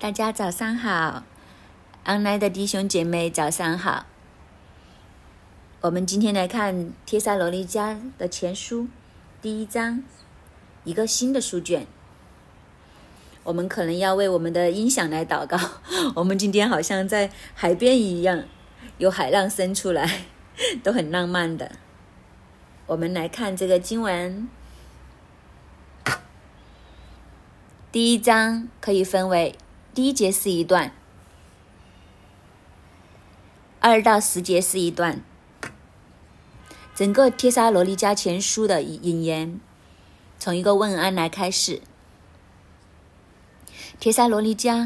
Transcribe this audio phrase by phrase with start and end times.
[0.00, 1.24] 大家早上好
[2.06, 4.06] ，online 的弟兄姐妹早上好。
[5.82, 8.84] 我们今天来看《帖撒罗尼迦的前书》
[9.42, 10.02] 第一章，
[10.84, 11.86] 一个新的书卷。
[13.44, 15.58] 我们可能要为我们的音响来祷告。
[16.16, 18.44] 我们今天好像在海边一样，
[18.96, 20.22] 有海浪声出来，
[20.82, 21.72] 都很浪漫的。
[22.86, 24.48] 我们来看这个经文，
[27.92, 29.54] 第一章可以分为。
[30.00, 30.94] 第一节是一段，
[33.80, 35.22] 二到十节是一段。
[36.94, 39.60] 整个《帖撒罗尼迦前书》的引言，
[40.38, 41.76] 从一个问安来开始。
[44.00, 44.84] 《帖撒罗尼迦》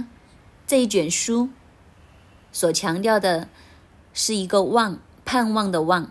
[0.67, 1.49] 这一卷书
[2.51, 3.49] 所强调的
[4.13, 6.11] 是一个望、盼望的望，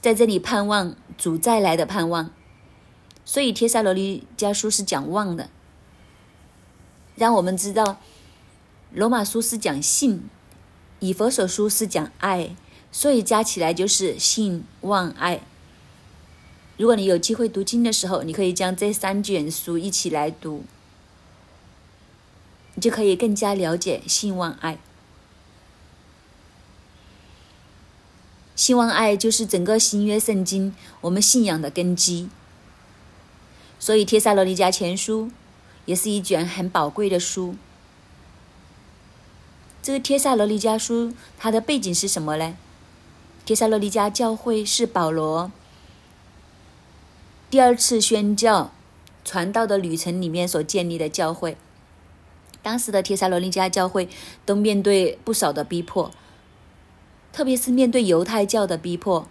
[0.00, 2.30] 在这里盼望主再来的盼望，
[3.26, 5.50] 所以《帖撒罗尼迦书》是讲望的。
[7.18, 7.98] 让我们知道，
[8.92, 10.22] 罗马书是讲信，
[11.00, 12.54] 以佛所书是讲爱，
[12.92, 15.40] 所以加起来就是信望爱。
[16.76, 20.62] 如果你有机会读经的时候，你可以将这三卷书一起来读，
[22.76, 24.78] 你就可以更加了解信望爱。
[28.54, 32.28] 信望爱就是整个新约圣经我们信仰的根基，
[33.80, 35.32] 所以帖撒罗尼迦前书。
[35.88, 37.54] 也是一卷很宝贵的书。
[39.80, 42.58] 这个帖撒罗尼迦书，它的背景是什么呢？
[43.46, 45.50] 帖撒罗尼迦教会是保罗
[47.48, 48.70] 第二次宣教
[49.24, 51.56] 传道的旅程里面所建立的教会。
[52.62, 54.10] 当时的帖撒罗尼迦教会
[54.44, 56.10] 都面对不少的逼迫，
[57.32, 59.26] 特别是面对犹太教的逼迫，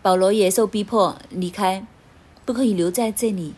[0.00, 1.84] 保罗也受逼迫离开，
[2.44, 3.54] 不可以留在这里。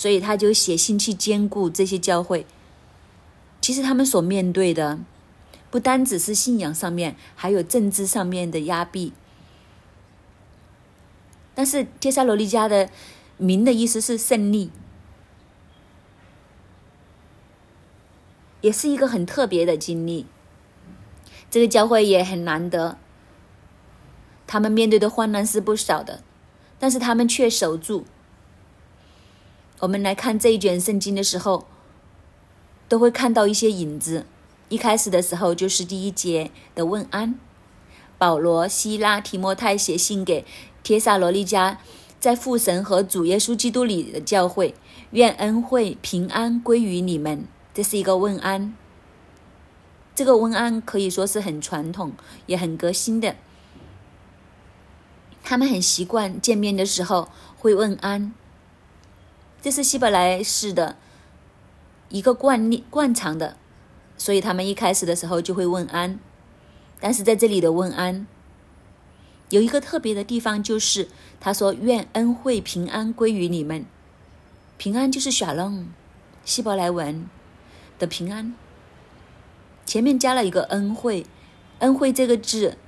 [0.00, 2.46] 所以他就写信去兼顾这些教会。
[3.60, 4.98] 其实他们所面对的，
[5.70, 9.12] 不单只是信仰上面，还有政治上面的压逼。
[11.54, 12.88] 但是帖撒罗尼迦的
[13.36, 14.70] 名的意思是胜利，
[18.62, 20.24] 也是一个很特别的经历。
[21.50, 22.96] 这个教会也很难得，
[24.46, 26.22] 他们面对的患难是不少的，
[26.78, 28.06] 但是他们却守住。
[29.80, 31.66] 我们来看这一卷圣经的时候，
[32.86, 34.26] 都会看到一些影子。
[34.68, 37.34] 一开始的时候就是第一节的问安，
[38.18, 40.44] 保罗、希拉、提摩太写信给
[40.82, 41.78] 帖撒罗尼迦，
[42.20, 44.74] 在父神和主耶稣基督里的教会，
[45.12, 47.46] 愿恩惠平安归于你们。
[47.72, 48.74] 这是一个问安。
[50.14, 52.12] 这个问安可以说是很传统，
[52.44, 53.34] 也很革新的。
[55.42, 58.34] 他们很习惯见面的时候会问安。
[59.62, 60.96] 这是希伯来式的
[62.08, 63.56] 一个惯例、惯常的，
[64.16, 66.18] 所以他们一开始的时候就会问安。
[66.98, 68.26] 但是在这里的问安
[69.50, 73.84] 有一个特别的地方，就是他说：“愿恩惠平安归于你们。”
[74.78, 75.86] 平安就是 shalom，
[76.44, 77.28] 希伯来文
[77.98, 78.54] 的平安，
[79.84, 81.26] 前面加了一个恩惠。
[81.80, 82.78] 恩惠这个字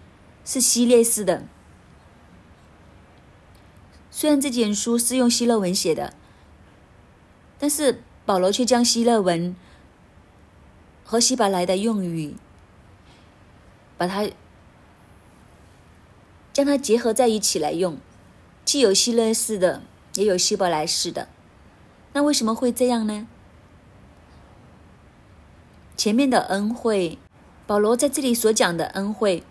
[0.44, 1.44] 是希列式的，
[4.10, 6.15] 虽然这卷书是用希腊文写的。
[7.62, 9.55] 但是保罗却将希腊文
[11.05, 12.34] 和希伯来的用语，
[13.97, 14.28] 把它
[16.53, 17.99] 将它结合在一起来用，
[18.65, 19.81] 既有希腊式的，
[20.15, 21.28] 也有希伯来式的。
[22.15, 23.28] 那为什么会这样呢？
[25.97, 27.17] 前面的恩惠，
[27.65, 29.45] 保罗在这里所讲的恩惠，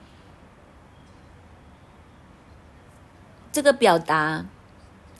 [3.53, 4.45] 这个表达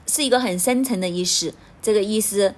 [0.05, 2.53] 是一个很深层的意思，这个意思。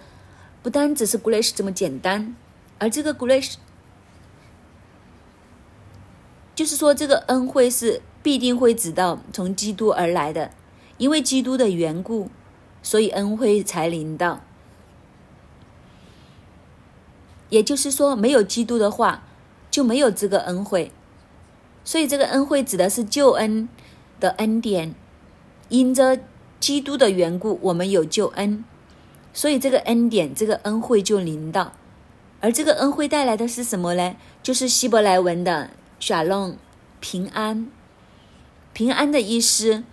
[0.64, 2.36] 不单只是 grace 这么简单，
[2.80, 3.56] 而这个 grace
[6.56, 10.52] 就是说，这个恩惠是必定会指到从基督而来的，
[10.98, 12.30] 因为基督的缘故，
[12.82, 14.42] 所以恩惠才临到。
[17.50, 19.24] 也就是说，没有基督的话，
[19.70, 20.92] 就没有这个恩惠。
[21.84, 23.68] 所以，这个恩惠指的是救恩
[24.20, 24.96] 的恩典，
[25.68, 26.18] 因着
[26.60, 28.64] 基督的缘故，我们有救恩。
[29.34, 31.74] 所以这个恩典，这个恩惠就临到，
[32.40, 34.16] 而这个恩惠带来的是什么呢？
[34.44, 36.56] 就是希伯来文的 “shalom”，
[37.00, 37.68] 平安。
[38.74, 39.84] 平安的意思，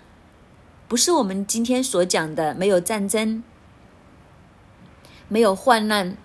[0.89, 3.43] 不是我们今天所讲的没有战争、
[5.29, 6.17] 没有患难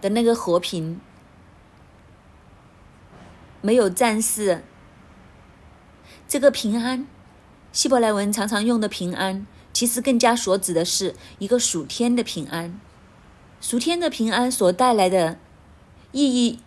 [0.00, 1.00] 的那个和平，
[3.60, 4.62] 没有战事。
[6.26, 7.06] 这个平安，
[7.72, 9.46] 希伯来文常常用的平安。
[9.74, 12.80] 其实更加所指的是一个属天的平安，
[13.60, 15.36] 属天的平安所带来的
[16.12, 16.60] 意义，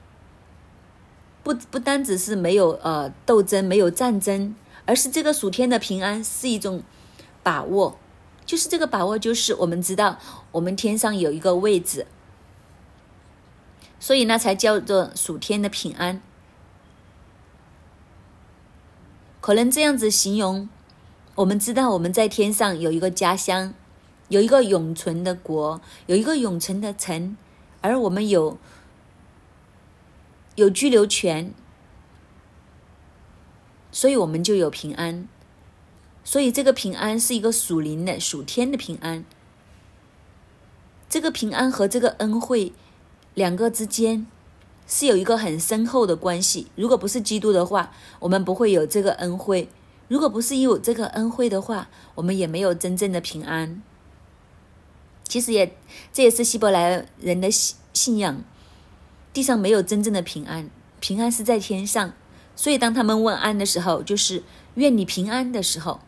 [1.42, 4.54] 不不单只是没有呃斗争，没有战争，
[4.86, 6.83] 而是这个属天的平安是一种
[7.42, 7.98] 把握，
[8.45, 10.19] 就是这个把握，就是我们知道
[10.51, 12.06] 我们天上有一个位置，
[14.01, 16.21] 所以那才叫做属天的平安。
[19.39, 20.68] 可能这样子形容，
[21.38, 23.74] 我们知道我们在天上有一个家乡。
[24.30, 27.38] 有一个永存的国，有一个永存的城，
[27.80, 28.57] 而我们有
[30.56, 31.54] 有居留权，
[33.89, 35.30] 所以我们就有平安。
[36.25, 39.24] 所以这个平安是一个属灵的、属天的平安。
[41.07, 42.74] 这个平安和这个恩惠
[43.33, 44.28] 两个之间
[44.86, 46.68] 是有一个很深厚的关系。
[46.75, 49.69] 如果不是基督的话，我们不会有这个恩惠；
[50.07, 53.81] 如果不是有这个恩惠的话，我们也没有真正的平安。
[55.24, 55.75] 其实也，
[56.13, 58.42] 这也是希伯来人的信信仰。
[59.33, 60.69] 地上没有真正的平安，
[61.00, 62.13] 平安是在天上。
[62.56, 64.42] 所以当他们问安的时候，就是
[64.75, 66.00] 愿你平安的时候，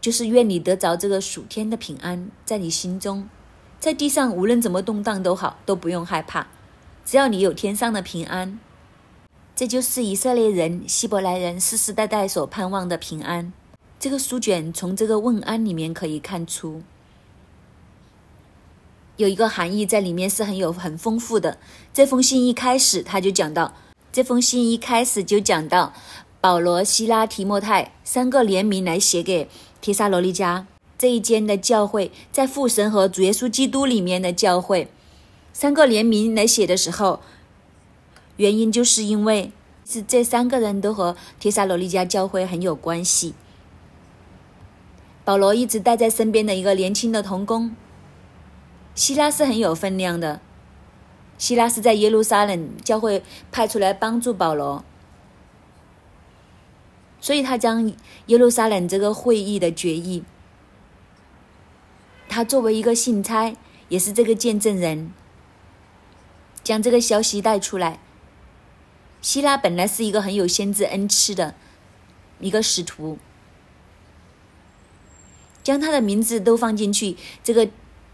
[0.00, 3.28] 就是愿你得着这个属天的平安在你心中。
[3.78, 6.48] 在地上无论怎么动荡都好，都不用害怕，
[7.06, 8.58] 只要你有天上的平安，
[9.60, 13.52] 这就是以色列人、希伯来人世世代代所盼望的平安。
[13.98, 16.80] 这个书卷从这个问安里面可以看出。
[19.18, 21.58] 有一个含义在里面是很有很丰富的。
[21.92, 23.74] 这封信一开始他就讲到，
[24.10, 25.92] 这封信一开始就讲到
[26.40, 29.46] 保罗、希拉、提莫泰三个联名来写给
[29.82, 30.66] 提萨罗利加
[30.96, 34.88] 这一间的教会，在父神和主耶稣基督里面的教会，
[35.52, 37.20] 三个联名来写的时候，
[38.40, 39.52] 原因就是因为
[39.84, 43.34] 是这三个人都和提萨罗利加教会很有关系。
[45.26, 47.76] 保罗一直带在身边的一个年轻的童工。
[48.94, 50.40] 希拉是很有分量的。
[51.36, 53.22] 希拉是在耶路撒冷教会
[53.52, 54.82] 派出来帮助保罗，
[57.20, 57.92] 所以他将
[58.26, 60.24] 耶路撒冷这个会议的决议，
[62.26, 63.54] 他作为一个信差，
[63.90, 65.12] 也是这个见证人，
[66.64, 68.00] 将这个消息带出来。
[69.20, 71.54] 希拉本来是一个很有先知恩赐的
[72.40, 73.18] 一个使徒，
[75.62, 77.68] 将他的名字都放进去，这个。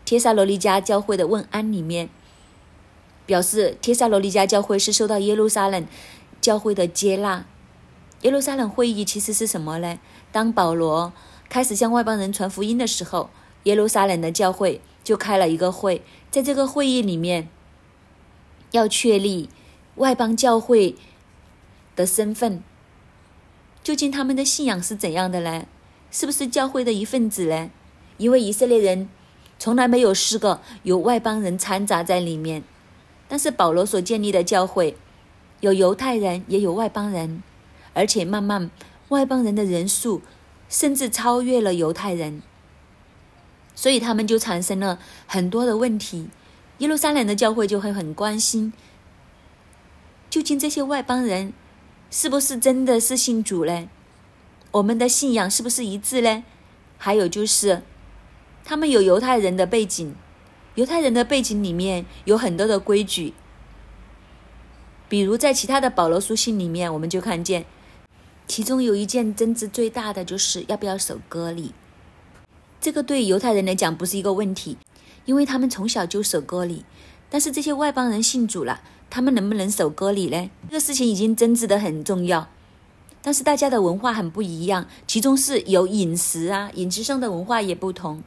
[0.04, 2.08] 帖撒罗尼迦教会的问安里面
[3.26, 5.84] 表示，帖撒罗尼迦教会是受到耶路撒冷
[6.40, 7.44] 教会的接纳。
[8.20, 9.98] 耶路撒冷会议其实是什么呢？
[10.30, 11.12] 当保罗
[11.48, 13.30] 开始向外邦人传福音的时候，
[13.64, 17.48] 耶路撒冷的教会就开了一个会，在这个会议里面
[18.70, 19.48] 要确立
[19.96, 20.96] 外邦教会
[21.94, 22.62] 的身份，
[23.82, 25.66] 究竟他们的信仰是怎样的呢？
[26.10, 27.70] 是不是教会的一份子呢？
[28.16, 29.08] 因为以色列人。
[29.58, 32.62] 从来没有试过有外邦人掺杂在里面，
[33.26, 34.98] 但是保罗所建立的教会，
[35.60, 37.42] 有犹太人也有外邦人，
[37.94, 38.70] 而且慢慢
[39.08, 40.20] 外邦人的人数
[40.68, 42.42] 甚至超越了犹太人，
[43.74, 46.28] 所以他们就产生了很多的问题。
[46.76, 48.74] 耶路撒冷的教会就会很关心，
[50.28, 51.52] 究竟这些外邦人
[52.10, 53.88] 是不是真的是信主呢？
[54.72, 56.44] 我们的信仰是不是一致呢？
[56.98, 57.82] 还有就是。
[58.68, 60.16] 他们有犹太人的背景，
[60.74, 63.32] 犹太人的背景里面有很多的规矩，
[65.08, 67.64] 比如在其他的保罗书信里面，我们就看见，
[68.48, 71.72] 其中有一件争执最大的就是要不要守割礼。
[72.80, 74.76] 这个对犹太人来讲不是一个问题，
[75.26, 76.84] 因为他们从小就守割礼。
[77.30, 80.50] 但是这些外邦人信主了，他们能不能守割礼呢？
[80.68, 82.48] 这个事情已经争执的很重要。
[83.22, 88.22] 但是大家的文化很不一样，其中是有饮食啊，饮食上的文化也不同。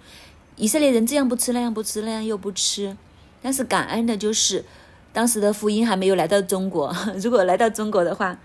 [0.57, 2.97] 以色列人这样不吃那样不吃那样又不吃，
[3.41, 4.65] 但是感恩的就是，
[5.13, 6.93] 当时的福音还没有来到中国。
[7.23, 8.37] 如果来到中国的话，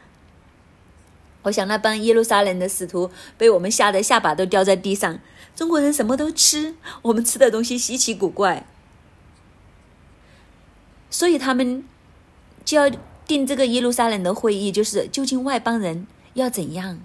[1.42, 5.18] 我想那帮耶路撒冷的使徒被我们吓得下巴都掉在地上。
[5.56, 8.66] 中国人什么都吃，我们吃的东西稀奇古怪，
[11.10, 11.84] 所以他们
[12.64, 12.90] 就要
[13.26, 17.00] 定这个耶路撒冷的会议，就是究竟外邦人要怎样，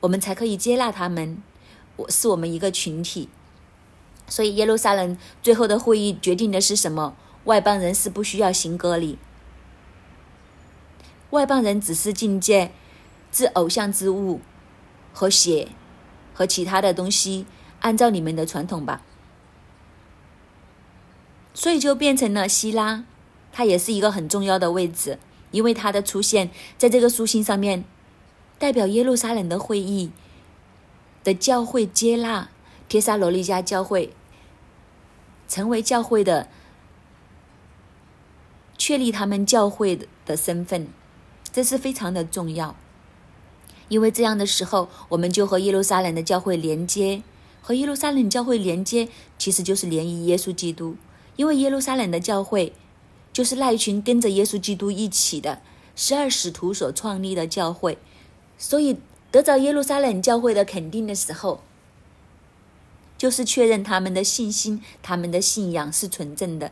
[0.00, 1.42] 我们才可以接纳他们？
[1.96, 3.28] 我是我们一个群体。
[4.26, 7.16] 所以耶路撒冷最后的会议决定的是什么？
[7.44, 9.18] 外邦人是不需要行割礼，
[11.30, 12.70] 外邦人只是境界，
[13.32, 14.40] 置偶像之物
[15.12, 15.68] 和血
[16.34, 17.46] 和其他的东西，
[17.80, 19.02] 按照你们的传统吧。
[21.54, 23.04] 所以就变成了希拉，
[23.52, 25.18] 他也是一个很重要的位置，
[25.50, 27.84] 因为他的出现在这个书信上面，
[28.58, 30.10] 代表耶路撒冷的会议
[31.24, 32.50] 的教会接纳
[32.88, 34.12] 帖撒罗尼迦教会。
[35.48, 36.46] 成为教会的
[38.78, 40.86] 确立他们教会的身份，
[41.52, 42.76] 这是非常的重要。
[43.88, 47.24] 因为这样的时候，我们就和耶路撒冷的教会连接，
[47.60, 50.96] 和耶路撒冷教会连接，其实就是联谊耶稣基督。
[51.34, 52.72] 因为耶路撒冷的教会，
[53.40, 55.62] 就是那一群跟着耶稣基督一起的
[55.96, 57.96] 十二使徒所创立的教会，
[58.58, 58.98] 所以
[59.30, 61.62] 得着耶路撒冷教会的肯定的时候，
[63.16, 66.70] 就是确认他们的信心、他们的信仰是纯正的。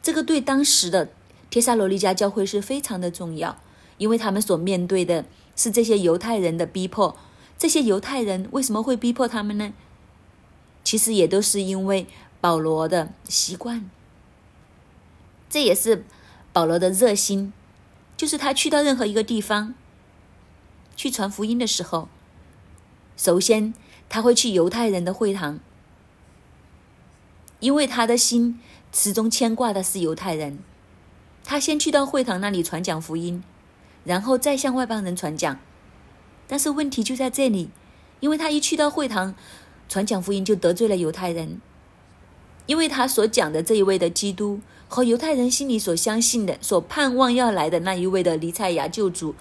[0.00, 1.08] 这个对当时的
[1.50, 3.60] 帖撒罗尼迦教会是非常的重要，
[3.96, 5.24] 因为他们所面对的。
[5.56, 7.16] 是这些犹太人的逼迫，
[7.58, 9.72] 这些犹太人为什么会逼迫他们呢？
[10.84, 12.06] 其实也都是因为
[12.40, 13.90] 保罗的习惯，
[15.48, 16.04] 这也是
[16.52, 17.52] 保罗的热心，
[18.16, 19.74] 就是他去到任何一个地方
[20.96, 22.08] 去传福音的时候，
[23.16, 23.72] 首先
[24.08, 25.60] 他会去犹太人的会堂，
[27.60, 28.60] 因为他的心
[28.92, 30.58] 始终牵挂的是犹太人，
[31.44, 33.42] 他先去到会堂那里传讲福音。
[34.04, 35.58] 然后再向外邦人传讲，
[36.46, 37.68] 但是问题就在这里，
[38.20, 39.34] 因为他一去到会堂
[39.86, 41.60] 传讲福音，就得罪了犹太人，
[42.64, 49.34] 因为他所讲的这一位的基督和犹太人心里所相信的、所盼望要来的那一位的弥赛亚救主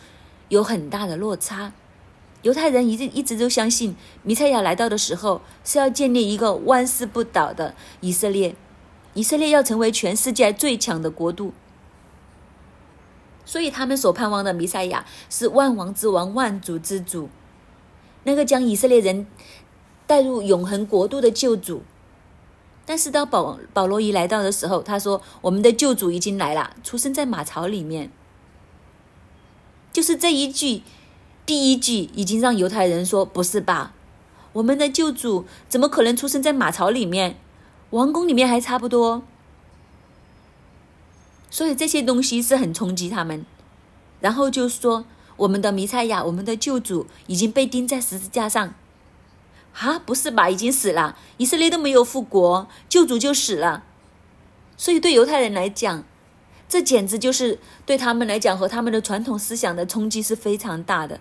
[0.49, 1.71] 有很大的落差。
[2.43, 8.55] 犹太人一直一直都相信弥赛亚来到的时候是要建立一个万世不倒的以色列，
[9.13, 11.53] 以色列要成为全世界最强的国度。
[13.43, 17.29] 所以他们所盼望的弥赛亚是万王之王、万主之主，
[18.23, 19.25] 那个将以色列人
[20.05, 21.81] 带入永恒国度的救主。
[22.89, 28.09] 但是当保保罗一来到的时候，他说：“我们的救主已经来了，出生在马槽里面。”
[29.91, 30.83] 就是这一句，
[31.45, 33.91] 第一句已经让犹太人说：“不是吧？
[34.53, 37.37] 我们的救主怎么可能出生在马槽里面？
[37.89, 39.21] 王宫里面还差不多。”
[41.51, 43.45] 所以这些东西是很冲击他们，
[44.21, 45.03] 然后就说
[45.35, 48.75] 我们的弥赛亚，我们的救主已经被钉在十字架上，
[49.79, 50.49] 啊，不是吧？
[50.49, 53.83] 已经死了，以色列都没有复国，救主就死了。
[54.75, 56.03] 所以对犹太人来讲，
[56.67, 61.19] 这简直就是对他们来讲和他们的传统思想的冲击是非常大的。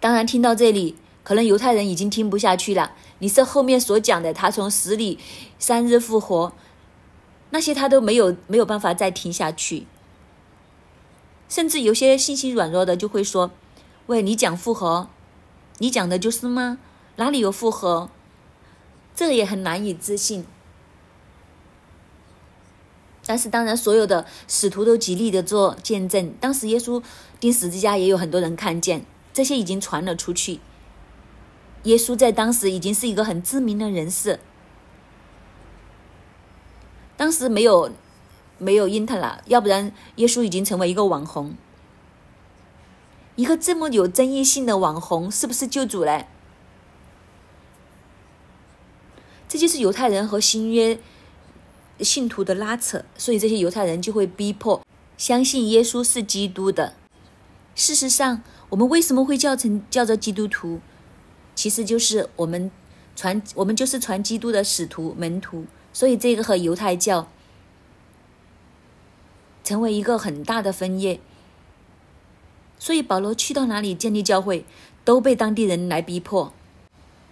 [0.00, 2.92] 当然，听到这里，可能犹太人已经听不下去了。
[3.18, 5.18] 你是后面所讲的，他从死里
[5.58, 6.52] 三日复活。
[7.50, 9.86] 那些他都没有没有办法再听下去，
[11.48, 13.50] 甚至有些信心软弱的就会说
[14.06, 15.08] ：“喂，你讲复合，
[15.80, 16.78] 你讲的就是吗？
[17.16, 18.08] 哪里有复合？
[19.14, 20.44] 这也很难以置信。”
[23.26, 26.34] 但是当然，所有的使徒都极力的做见证。
[26.40, 27.02] 当时耶稣
[27.38, 30.60] 钉十字架，也有很多人看见，这些已经传了出去。
[31.84, 34.40] 耶稣在当时已经是一个很知名的人士。
[37.16, 37.90] 当时没有
[38.58, 41.54] 没有因特拉，要不然耶稣已经成为一个网红，
[43.40, 46.26] 一个这么有争议性的网红，是不是救主嘞？
[49.48, 50.98] 这就是犹太人和新约
[52.00, 54.84] 信徒的拉扯，所以这些犹太人就会逼迫
[55.16, 56.92] 相信耶稣是基督的。
[57.74, 60.82] 事实上，我们为什么会叫成叫做基督徒？
[61.54, 62.70] 其实就是我们
[63.16, 65.64] 传，我们就是传基督的使徒门徒。
[65.94, 67.26] 所以，这个和犹太教
[69.64, 71.18] 成为一个很大的分野。
[72.80, 74.64] 所以，保罗去到哪里建立教会，
[75.04, 76.52] 都被当地人来逼迫。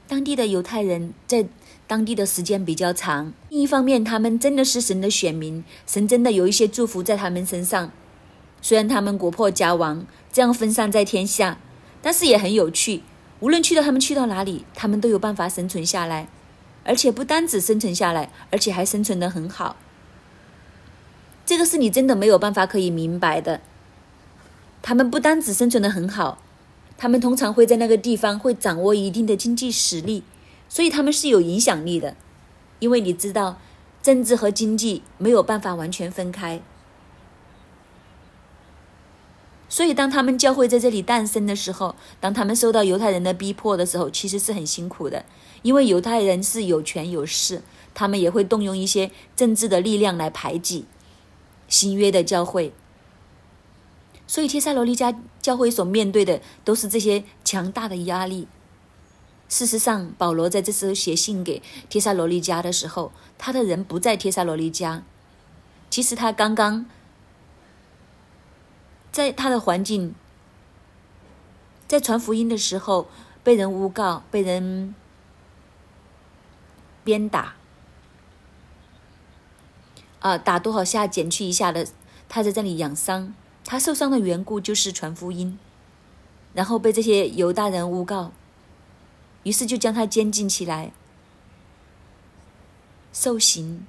[0.06, 1.46] 当地的犹太人在
[1.86, 7.90] 当地的时间比较长，另一方面，他们真的是神的选民，神真的有一些祝福在他们身上。
[8.60, 11.58] 虽然他们国破家亡，这样分散在天下，
[12.02, 13.02] 但是也很有趣。
[13.40, 16.28] 无论去到他们去到哪里，他们都有办法生存下来。
[16.84, 19.76] 而且不单只生存下来，而且还生存的很好。
[21.44, 23.60] 这个是你真的没有办法可以明白的。
[24.80, 26.38] 他们不单只生存的很好，
[26.96, 30.22] 他们通常会在那个地方会掌握一定的经济实力，
[30.68, 32.16] 所以他们是有影响力的。
[32.78, 33.58] 因为你知道，
[34.02, 36.62] 政治和经济没有办法完全分开。
[39.68, 45.26] 所以，当他们教会在这里诞生的时候，当他们受到犹太人的逼迫的时候，其实是很辛苦的。
[45.60, 47.60] 因为犹太人是有权有势，
[47.92, 50.86] 他们也会动用一些政治的力量来排挤
[51.66, 52.72] 新约的教会。
[54.28, 58.46] 所以，帖撒罗利迦教会所面对的都是这些强大的压力。
[59.48, 65.00] 事实上，保罗在这时候写信给帖撒罗利迦的时候，他的人不在帖撒罗利迦，
[65.90, 66.86] 其实他刚刚。
[69.10, 70.14] 在他的环境，
[71.88, 73.08] 在传福音的时候，
[73.42, 74.94] 被人诬告，被人
[77.02, 77.54] 鞭打，
[80.20, 81.88] 啊打多少下减去一下的，
[82.28, 83.34] 他在这里养伤。
[83.70, 85.58] 他受伤的缘故就是传福音，
[86.54, 88.32] 然后被这些犹大人诬告，
[89.42, 90.90] 于是就将他监禁起来
[93.12, 93.86] 受刑。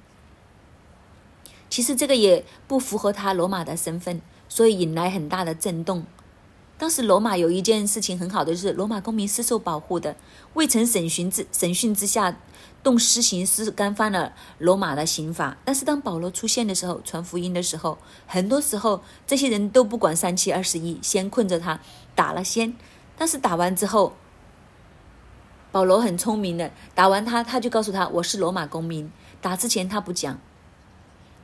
[1.70, 4.20] 其实这个也不符合他罗马的身份，
[4.50, 6.04] 所以引来很大的震动。
[6.80, 10.16] 当时罗马有一件事情很好的，就是罗马公民是受保护的，
[10.54, 12.34] 未曾审讯之审讯之下
[12.82, 15.58] 动私刑是干犯了罗马的刑法。
[15.62, 21.78] 但是当保罗出现的时候，传福音的时候，很多时候这些人都不管三七二十一，先困着他
[22.14, 22.74] 打了先。
[23.18, 24.14] 但是打完之后，
[25.70, 29.12] 保罗很聪明的，打完他他就告诉他我是罗马公民。
[29.42, 30.38] 打之前他不讲。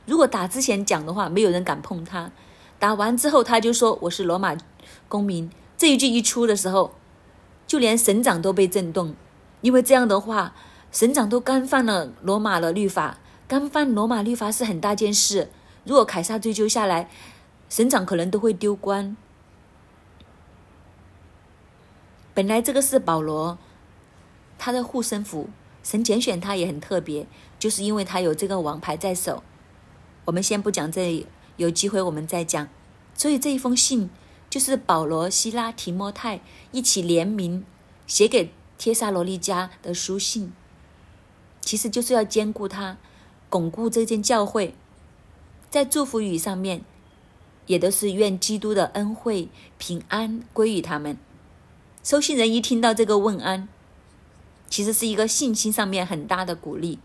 [0.07, 2.31] 如果打之前讲的话，没有人敢碰他。
[2.79, 4.55] 打完之后，他就说我是罗马
[5.07, 5.49] 公民。
[5.77, 6.95] 这一句一出的时候，
[7.67, 9.15] 就连省长都被震动，
[9.61, 10.55] 因为这样的话，
[10.91, 13.17] 省长都干犯了罗马的律法，
[13.47, 15.49] 干犯罗马律法是很大件事。
[15.83, 17.09] 如果凯撒追究下来，
[17.69, 19.15] 省长可能都会丢官。
[22.33, 23.57] 本来这个是保罗
[24.57, 25.49] 他的护身符，
[25.83, 27.27] 神拣选他也很特别，
[27.59, 29.43] 就是因为他有这个王牌在手。
[30.25, 32.67] 我们先不讲这里，有机会我们再讲。
[33.15, 34.09] 所以这一封信
[34.49, 37.65] 就是保罗、希拉、提摩太一起联名
[38.05, 40.53] 写给帖撒罗尼迦的书信，
[41.61, 42.97] 其实就是要兼顾他，
[43.49, 44.73] 巩固这间教会。
[45.69, 46.83] 在祝福语上面，
[47.65, 51.17] 也都是愿基督的恩惠平安归于他们。
[52.03, 53.67] 收信人一听到这个问安，
[54.69, 56.99] 其实是一个信心上面很大的鼓励。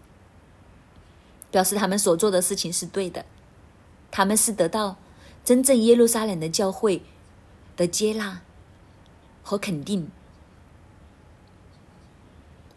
[1.50, 3.26] 表示他们所做的事情是对的，
[4.10, 4.96] 他们是得到
[5.44, 7.02] 真正耶路撒冷的教会
[7.76, 8.42] 的接纳
[9.42, 10.10] 和肯定，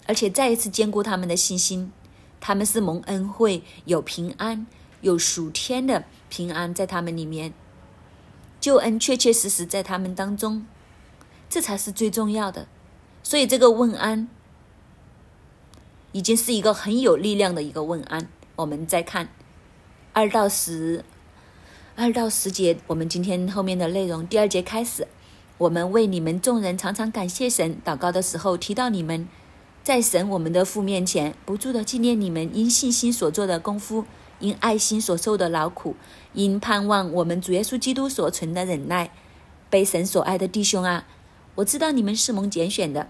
[0.08, 1.92] 而且再一次兼顾他们的信心。
[2.40, 4.68] 他们是蒙恩惠，有平安，
[5.02, 7.54] 有属天的平安在他们里面，
[8.60, 10.68] 救恩确确实实在他们当中，
[11.50, 12.68] 这才是最重要的。
[13.24, 14.28] 所以这个问安
[16.12, 18.30] 已经是一个很有力量的一个问安。
[18.58, 19.30] 我们再看
[20.14, 21.04] 二到十，
[21.98, 25.08] 二到十节，我们今天后面的内容，第二节开始，
[25.58, 29.30] 我们为你们众人常常感谢神，祷告的时候提到你们，
[29.82, 34.04] 在神我们的父面前，不住的纪念你们因信心所做的功夫，
[34.42, 35.96] 因爱心所受的劳苦，
[36.34, 39.12] 因盼望我们主耶稣基督所存的忍耐，
[39.70, 41.08] 被神所爱的弟兄啊，
[41.56, 43.08] 我知道你们是蒙拣选的。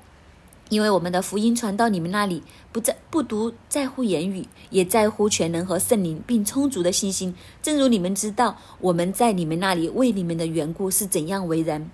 [0.70, 7.36] 因为我们的福音传到你们那里，不在不独在乎言语，也在乎全能和圣灵，并充足的信心。
[7.62, 11.92] 正如你们知道，我们在你们那里为你们的缘故是怎样为人，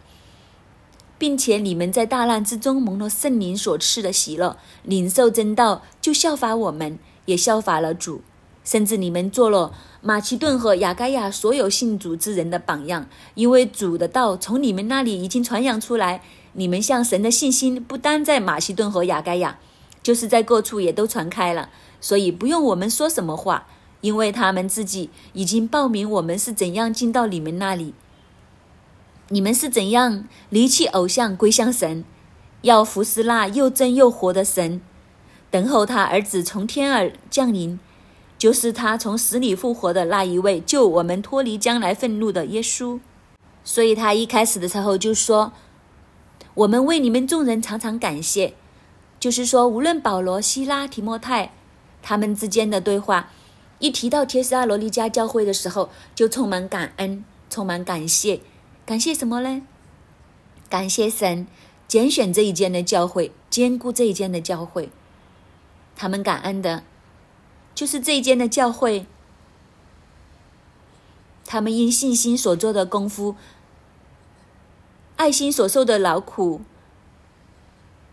[1.18, 8.22] 并且你们在大难之中蒙了圣灵所赐的喜乐，领受真道，就效法我们，也效法了主，
[8.72, 16.22] 甚至你们做了马其顿和亚该亚所有信主之人的榜样，因为主的道从你们那里已经传扬出来。
[16.54, 19.58] 你们向神的信心不单在马其顿和亚该亚，
[20.02, 23.68] 就是在各处也都传开了，所以不用我们说什么话，
[24.00, 27.94] 因为他们自己已经报名我们是怎样进到你们那里，
[29.28, 32.06] 你们是怎样离弃偶像归向神，
[32.62, 34.80] 要服侍那又真又活的神，
[35.50, 37.78] 等候他儿子从天而降临，
[38.42, 43.00] 就是他从死里复活的那一位，救我们脱离将来愤怒的耶稣。
[43.64, 45.54] 所以他一开始的时候就说。
[46.56, 48.56] 我们为你们众人常常感谢，
[49.20, 51.54] 就是说，无论保罗、希拉、提摩太
[52.02, 53.30] 他们之间的对话，
[53.78, 58.42] 一提到帖撒罗尼迦教会的时候，就充满感恩，充满感谢。
[58.88, 59.62] 感谢什么呢？
[60.68, 61.46] 感谢神
[61.88, 64.90] 拣选这一间的教会，兼顾这一间的教会。
[65.96, 66.84] 他们感恩的，
[67.82, 69.08] 就是这一间的教会，
[71.48, 73.36] 他们因信心所做的功夫。
[75.16, 76.62] 爱心所受的劳苦，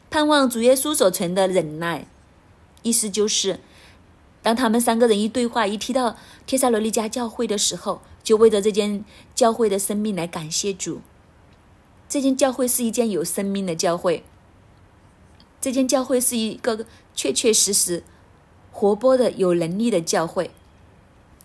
[0.08, 2.06] 盼望主耶稣所存的忍耐，
[2.82, 3.60] 意思就是，
[4.40, 9.04] 当他们三个人一对话，一提到帖撒罗尼迦教会的时候，就为着这间
[9.34, 11.02] 教会的生命来感谢主。
[12.08, 14.24] 这间教会是一间有生命的教会，
[15.60, 18.02] 这间教会是一个确确实实
[18.78, 20.52] 活泼的、有能力的教会，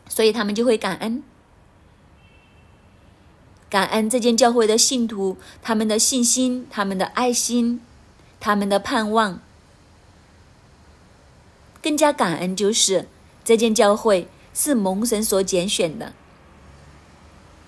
[0.08, 1.24] 所以他们就会感恩。
[3.72, 7.82] 感恩这间教会的信徒，他们的信心，他们的爱心，
[8.40, 9.40] 他们的盼望。
[11.82, 13.08] 更加感恩就是
[13.44, 16.14] 这间教会是蒙神所拣选的。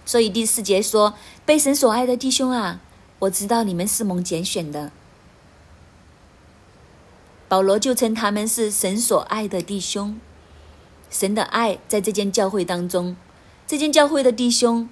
[0.06, 2.82] 所以第四节说：“被神所爱的弟兄啊，
[3.18, 4.92] 我知道你们是蒙拣选的。”
[7.48, 10.20] 保罗就称他们是神所爱的弟兄，
[11.10, 13.16] 神的爱在这间教会当中，
[13.68, 14.90] 这间教会的弟兄、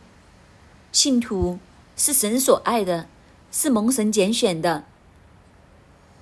[0.92, 1.58] 信徒
[1.98, 3.08] 是神所爱的，
[3.52, 4.84] 是蒙神拣选的，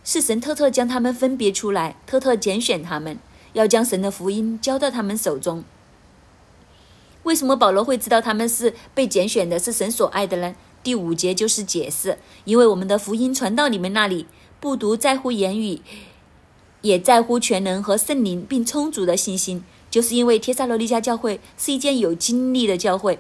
[0.04, 3.20] 是神特特将他们分别出来，特特拣选他们，
[3.54, 5.66] 要将神的福音交到他们手中。
[7.24, 10.56] 为什么保罗会知道他们是被拣选的，是神所爱的呢？
[10.82, 14.26] 第五节就是解释，因为我们的福音传到你们那里，
[14.60, 15.82] 不独在乎言语，
[16.82, 19.64] 也在乎全能和圣灵，并充足的信心。
[19.90, 23.20] 就是因为帖撒罗尼迦教会是一件有经历的教会，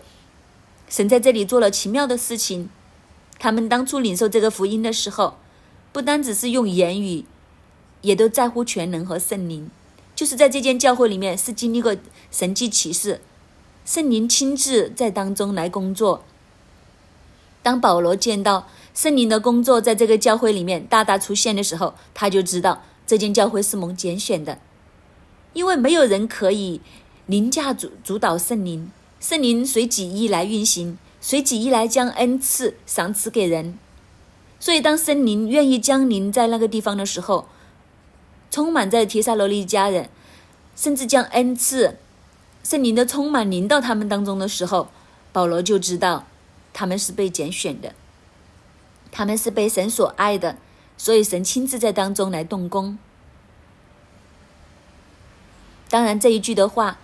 [0.87, 2.69] 神在这里做了奇妙的事情。
[3.37, 5.35] 他们当初领受这个福音的时候，
[5.91, 7.25] 不单只是用言语，
[8.01, 9.69] 也都在乎全能和圣灵。
[10.15, 11.95] 就是在这间教会里面，是经历过
[12.31, 13.19] 神迹启示，
[13.85, 16.23] 圣灵亲自在当中来工作。
[17.63, 24.59] 当保罗见到圣灵的工作在这个教会里面大大出现的时候，他就知道这间教会是蒙拣选的，
[25.51, 26.79] 因为没有人可以
[27.25, 33.77] 凌驾主主导圣灵，圣灵随己意来运行，随己意来将恩赐赏赐给人。
[34.61, 37.49] 所以，当圣灵愿意降临在那个地方的时候，
[38.49, 40.09] 充满在提萨罗利家人，
[40.77, 41.97] 甚至将恩赐
[42.63, 44.87] 圣灵的充满临到他们当中的时候，
[45.33, 46.27] 保罗就知道。
[46.71, 47.93] 他们是被拣选的，
[49.11, 50.55] 他们是被神所爱的，
[51.01, 52.99] 所以神亲自在当中来动工。
[55.89, 56.99] 当然，这一句的话，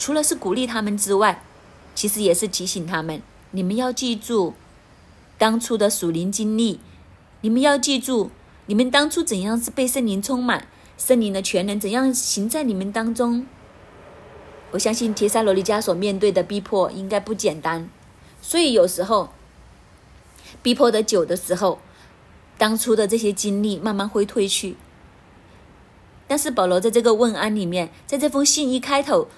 [0.00, 1.44] 除了是鼓励他们之外，
[1.94, 4.54] 其实也是提醒他们：你们要记住
[5.38, 6.80] 当初的属灵经历，
[7.42, 8.32] 你们要记住
[8.66, 10.66] 你们当初怎样是被圣灵充满，
[10.98, 13.46] 圣灵的全能怎样行在你们当中。
[14.72, 17.88] 我相信提萨罗尼加所面对的逼迫应该不简单。
[18.42, 19.28] 所以有时候
[20.64, 21.78] 逼迫的久的时候，
[22.60, 24.76] 当初的这些经历慢慢会褪去。
[26.28, 29.28] 但是保罗在这个问安里面，在这封信一开头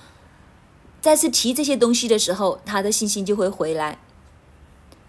[1.00, 4.00] 再次提这些东西的时候，他的信心就会回来。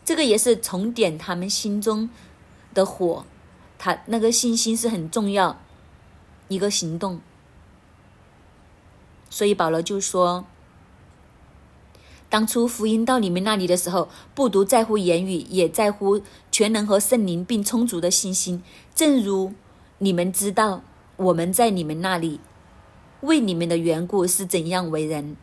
[0.06, 2.08] 这个也是重点他们心中
[2.76, 3.26] 的火，
[3.80, 5.60] 他那个信心是很重要
[6.50, 7.20] 一个行动。
[9.32, 10.46] 所以保罗就说。
[12.30, 16.20] 当初福音到你们那里的时候，不独在乎言语，也在乎
[16.54, 18.62] 全能和圣灵，并充足的信心。
[18.94, 19.54] 正如
[19.98, 20.84] 你们知道，
[21.16, 22.40] 我们在你们那里
[23.22, 25.36] 为你们的缘故是怎样为人。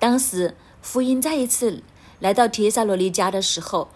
[0.00, 1.84] 当时福音再一次
[2.18, 3.90] 来到帖撒罗尼家的时候，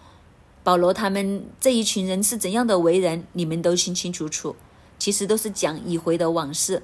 [0.63, 4.55] 保罗他们这一群人是怎样的为人，你们都清清楚楚。
[4.97, 6.83] 其实都是讲已回的往事，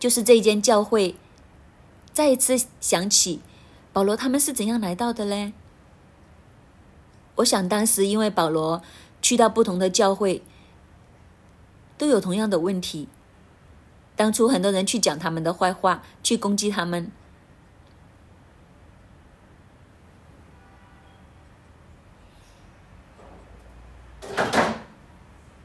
[0.00, 1.14] 就是这间教会。
[2.12, 3.40] 再一次想起
[3.92, 5.52] 保罗他们是怎样来到的嘞？
[7.38, 8.82] 我想当时因为保罗
[9.22, 10.42] 去到不同的教会，
[11.96, 13.08] 都有同样的问题。
[14.16, 17.12] 当初很多人去讲他们的坏话，去攻击他们，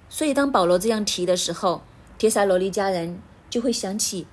[0.08, 1.82] 所以当保罗这样提的时候，
[2.20, 4.28] 帖撒罗尼家人就会想起。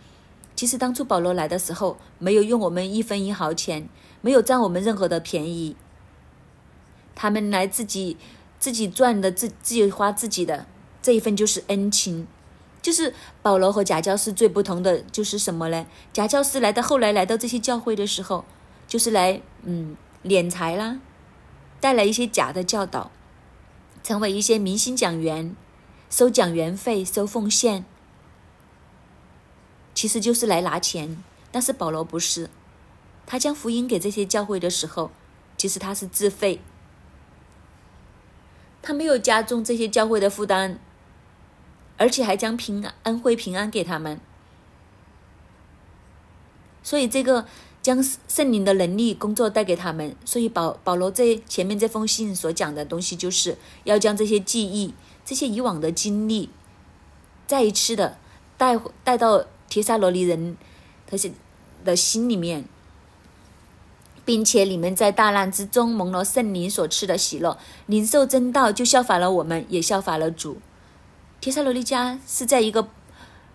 [0.54, 3.88] 其实当初保罗来的时候，没有用我们一分一毫钱，
[4.20, 5.74] 没有占我们任何的便宜。
[7.14, 8.16] 他们来自己
[8.58, 10.66] 自己赚的，自自己花自己的
[11.02, 12.26] 这一份就是恩情。
[12.82, 15.86] 就是保罗和假教师最不同的就是什么呢？
[16.14, 18.46] 假教师来到后来来到这些教会的时候，
[18.88, 19.94] 就是来嗯
[20.24, 20.98] 敛财啦，
[21.78, 23.10] 带来一些假的教导，
[24.02, 25.54] 成为一些明星讲员，
[26.08, 27.84] 收讲员费，收奉献。
[29.92, 32.48] 其实就是来拿钱，但是保罗不是，
[33.26, 35.10] 他将福音给这些教会的时候，
[35.58, 36.62] 其实他是自费，
[38.82, 40.78] 他没有加重这些教会的负担，
[41.96, 44.20] 而且还将平安恩惠平安给他们，
[46.82, 47.46] 所以这个
[47.82, 56.50] 将圣灵的能力工作带给他们，所以保保罗这前面这封信所讲的东西，就是要将这些记忆、这些以往的经历，
[57.46, 58.18] 再一次的
[58.56, 59.46] 带带到。
[59.70, 60.56] 提萨罗尼人，
[61.06, 61.30] 他是
[61.84, 62.64] 的心里面，
[64.30, 70.58] 并且你们在大难之中蒙了圣灵所赐的喜乐，领受真道，就效法了我们，也效法了主。
[71.40, 72.86] 提萨罗尼迦是在一个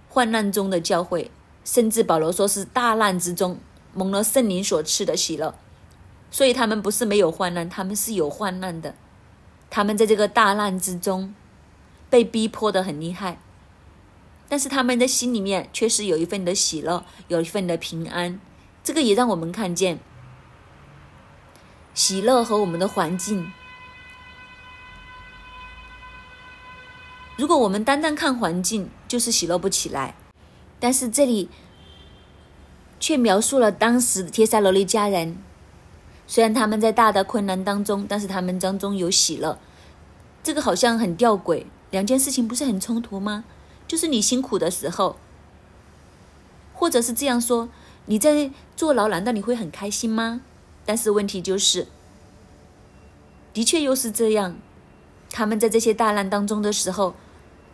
[0.10, 1.32] 患难中的教会，
[1.64, 3.58] 甚至保罗说是大难之中
[3.94, 5.56] 蒙了圣灵所赐的喜乐，
[6.30, 8.96] 所以他们不是没有患难，他们是有患难的，
[9.70, 11.34] 他们在这个大难之中
[12.10, 13.40] 被逼迫的很厉害。
[14.50, 18.42] 但是他们的心里面确实有一份的喜乐，有一份的平安，
[18.84, 20.00] 这个也让我们看见
[21.96, 23.54] 喜乐和我们的环境
[27.38, 30.16] 如果我们单单看环境，就是喜乐不起来。
[30.80, 31.50] 但是这里
[33.00, 35.38] 却描述了当时帖撒罗尼家人，
[36.28, 39.58] 虽然他们在大的困难当中，但是他们当中有喜乐。
[40.44, 43.46] 这个好像很吊诡，两件事情不是很冲突吗？
[43.88, 45.18] 就是你辛苦的时候，
[46.74, 47.68] 或者是这样说，
[48.06, 50.42] 你在坐牢，难道你会很开心吗？
[50.86, 51.88] 但是问题就是，
[53.54, 54.58] 的确又是这样，
[55.32, 57.16] 他们在这些大难当中的时候。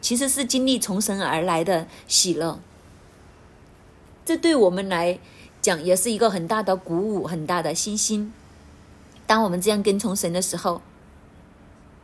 [0.02, 2.60] 其实是经历从神而来的喜乐，
[4.26, 5.20] 这对我们来
[5.62, 8.34] 讲也是一个很大的鼓舞，很大的信心。
[9.28, 10.82] 当我们这样跟从神的时候，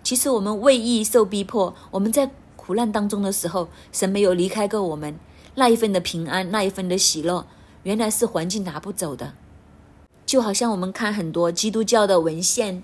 [0.04, 5.17] 其实我们为义受逼迫，我们在苦难当中的时候，神没有离开过我们。
[5.56, 7.48] 那一份的平安，那一份的喜乐，
[7.82, 9.34] 原来是环境拿不走的。
[10.28, 12.84] 就好像我们看很多基督教的文献，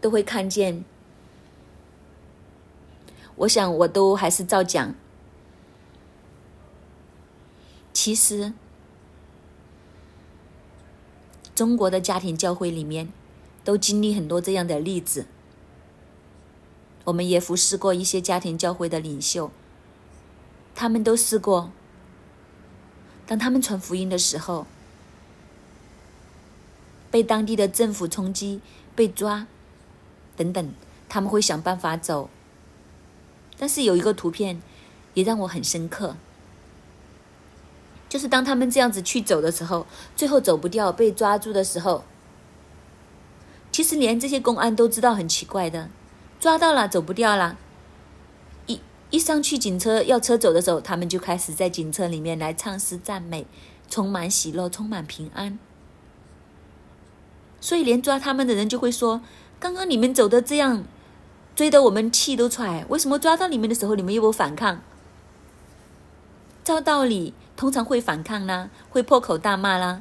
[0.00, 0.84] 都会看见。
[3.36, 4.96] 我想，我都还是照讲。
[7.92, 8.52] 其实，
[11.54, 13.12] 中国的家庭教会里面，
[13.62, 15.26] 都经历很多这样的例子。
[17.04, 19.52] 我们也服侍过一些家庭教会的领袖，
[20.74, 21.70] 他们都试过，
[23.24, 24.66] 当他们传福音的时候，
[27.18, 28.60] 被当地的政府冲击、
[28.94, 29.48] 被抓
[30.36, 30.72] 等等，
[31.08, 32.30] 他们会想办法走。
[33.58, 34.62] 但是有一个图片
[35.14, 36.14] 也让我很深刻，
[38.08, 42.04] 就是当他们这样子去走的时候，最后走不掉被抓住的时候，
[43.72, 45.90] 其实连这些公安都知道很奇怪的，
[46.38, 47.58] 抓到了走不掉了，
[48.68, 53.44] 一一上去警车要车走的时候，他们就开始在警车里面来唱诗赞美，
[53.90, 55.58] 充满喜乐，充满平安，
[57.60, 59.20] 所以连抓他们的人就会说：
[59.58, 60.84] 刚刚你们走的这样。
[61.56, 64.80] 追得我们气都出来，为什么抓到你们的时候你们又不反抗？
[66.62, 70.00] 照道理通常会反抗啦，会破口大骂啦。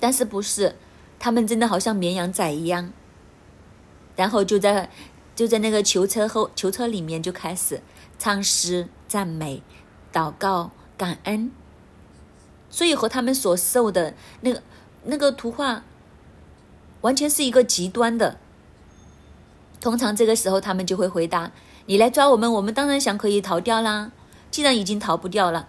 [0.00, 0.76] 但是不是，
[1.18, 2.90] 他们真的好像绵羊仔一样，
[4.16, 4.88] 然后就在
[5.36, 7.82] 就在那个囚车后囚车里面就开始
[8.18, 9.62] 唱诗赞美、
[10.10, 11.52] 祷告、感恩，
[12.70, 14.62] 所以和他们所受的那个
[15.04, 15.84] 那个图画
[17.00, 18.38] 完全是一个极端的。
[19.80, 21.50] 通常这个时候，他们就会回答
[21.86, 24.12] ：“你来抓我们，我们当然想可以逃掉啦。
[24.50, 25.68] 既然已经逃不掉了，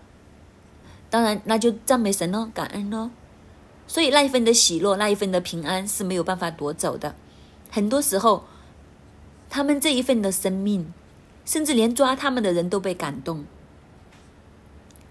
[1.10, 3.10] 当然那就赞美神喽，感恩喽。
[3.88, 7.16] 所以那一份的喜乐，那一份的平安是没有办法夺走的。
[7.72, 8.46] 很多时候，
[9.50, 10.94] 他们这一份的生命，
[11.44, 13.46] 甚至连抓他们的人都被感动。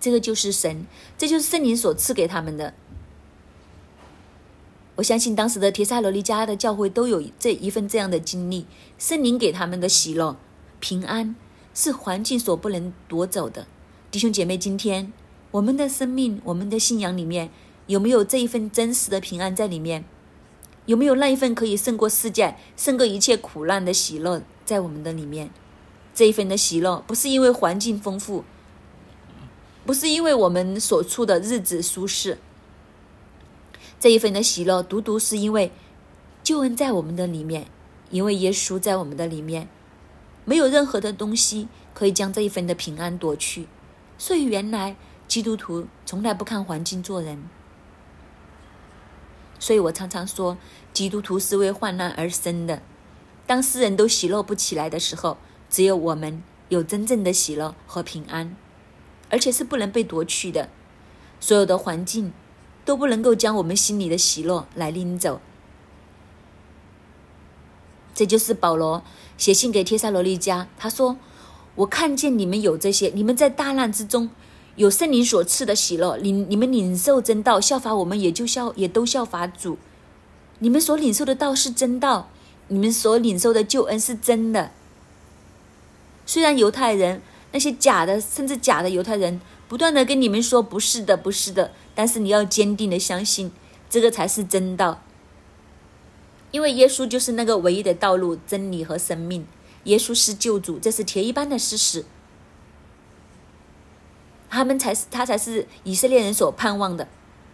[0.00, 0.86] 这个就是神，
[1.18, 2.74] 这就是圣灵所赐给他们的。”
[5.02, 8.66] 我相信当时的提萨罗尼加的教会都有这一份这样的经历，
[8.98, 10.36] 圣灵给他们的喜乐、
[10.78, 11.34] 平安
[11.74, 13.66] 是环境所不能夺走的。
[14.12, 15.12] 弟兄姐妹，今天
[15.50, 17.50] 我们的生命、我们的信仰里面
[17.88, 20.04] 有没有这一份真实的平安在里面？
[20.86, 25.50] 有没有那一份可以胜过世界、胜过一切苦难的喜乐在我们的里面？
[26.14, 28.44] 这一份的喜乐不是因为环境丰富，
[29.84, 32.38] 不是因为我们所处的日子舒适。
[34.02, 35.70] 这一份的喜乐，独独是因为
[36.42, 37.68] 救恩在我们的里面，
[38.10, 39.68] 因为耶稣在我们的里面，
[40.44, 43.68] 没有任何的东西可以将这一份的平安夺去。
[44.18, 44.96] 所以，原来
[45.28, 47.48] 基督徒从来不看环境做人。
[49.60, 50.58] 所以我常常说，
[50.92, 52.82] 基督徒是为患难而生的。
[53.46, 55.38] 当世人都喜乐不起来的时候，
[55.70, 58.56] 只有我们有真正的喜乐和平安，
[59.30, 60.70] 而且是不能被夺去的。
[61.38, 62.32] 所有的环境。
[62.84, 65.40] 都不能够将我们心里的喜乐来拎走。
[68.14, 69.02] 这就是保罗
[69.38, 71.16] 写信给帖撒罗尼迦，他说
[71.76, 74.30] ：“我看见你们有这些，你们在大难之中
[74.76, 79.78] 有圣灵所赐的喜乐，领你们领受真道，效法我们，也就效也都效法主。
[80.58, 82.28] 你们所领受的道是真道，
[82.68, 84.72] 你们所领受的救恩是真的。
[86.26, 89.40] 虽然犹太人那些假的，甚至假的犹太人。”
[89.72, 93.52] 不断的跟你们说不是的，不是的，但是你要坚定的相信，
[93.88, 95.02] 这个才是真道。
[96.50, 99.46] 因为耶稣就是那个唯一的道路、真理和生命。
[99.84, 102.04] 耶稣是救主，这是铁一般的事实。
[104.48, 107.08] 他们才是他才是以色列人所盼望的。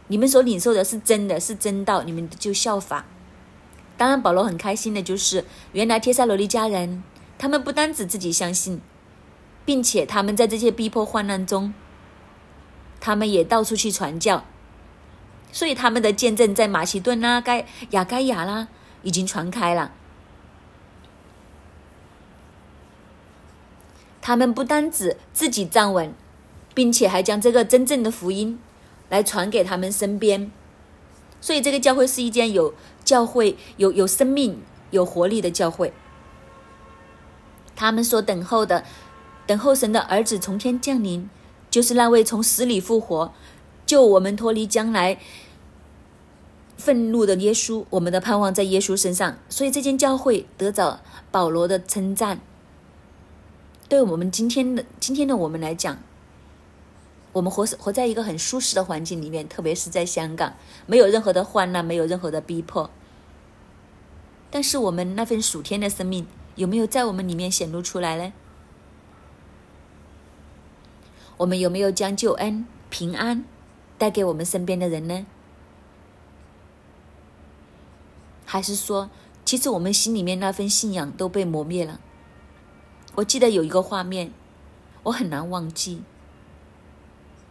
[0.08, 3.06] 你们所领受的是真的，是真道，你们就效法。
[3.96, 7.02] 当然，保罗很开心的就是，原来帖撒罗尼家人，
[7.38, 8.80] 他们不单指自己相信，
[9.64, 11.72] 并且他们在这些逼迫患难中。
[13.00, 14.44] 他们也到处去传教，
[15.52, 18.68] 所以他们的见证在马其顿啦、该亚该亚啦
[19.02, 19.92] 已经传开了。
[24.20, 26.12] 他们不单指自己站稳，
[26.74, 28.58] 并且还将这个真正的福音
[29.08, 30.50] 来传给他们身边。
[31.40, 35.94] 所以，这个教会是一间有教会、有有生命、有活力的教会。
[37.74, 38.84] 他们所等候的，
[39.46, 41.30] 等候神的儿子从天降临，
[41.70, 43.32] 就是那位从死里复活、
[43.86, 45.18] 救我们脱离将来
[46.76, 47.84] 愤怒的耶稣。
[47.90, 51.00] 我们的盼望在耶稣身上，所以这间教会得着
[51.30, 52.40] 保罗的称赞。
[53.88, 55.98] 对我们今天的今天的我们来讲，
[57.32, 60.54] 我们活活在一个很舒适的环境里面，特别是在香港，
[60.86, 62.90] 没有任何的患难，没有任何的逼迫。
[64.50, 66.26] 但是我们那份属天的生命。
[66.56, 68.32] 有没有在我们里面显露出来呢？
[71.38, 73.44] 我们有没有将救恩、平安
[73.96, 75.26] 带给我们身边的人呢？
[78.44, 79.10] 还是说，
[79.44, 82.00] 其实我们心里面那份信仰都被磨灭了？
[83.16, 84.32] 我记得有一个画面，
[85.04, 86.02] 我很难忘记，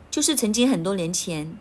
[0.09, 1.57] 就是曾经很多年前。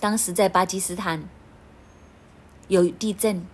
[0.00, 1.28] 当时在巴基斯坦
[2.68, 3.44] 有地震，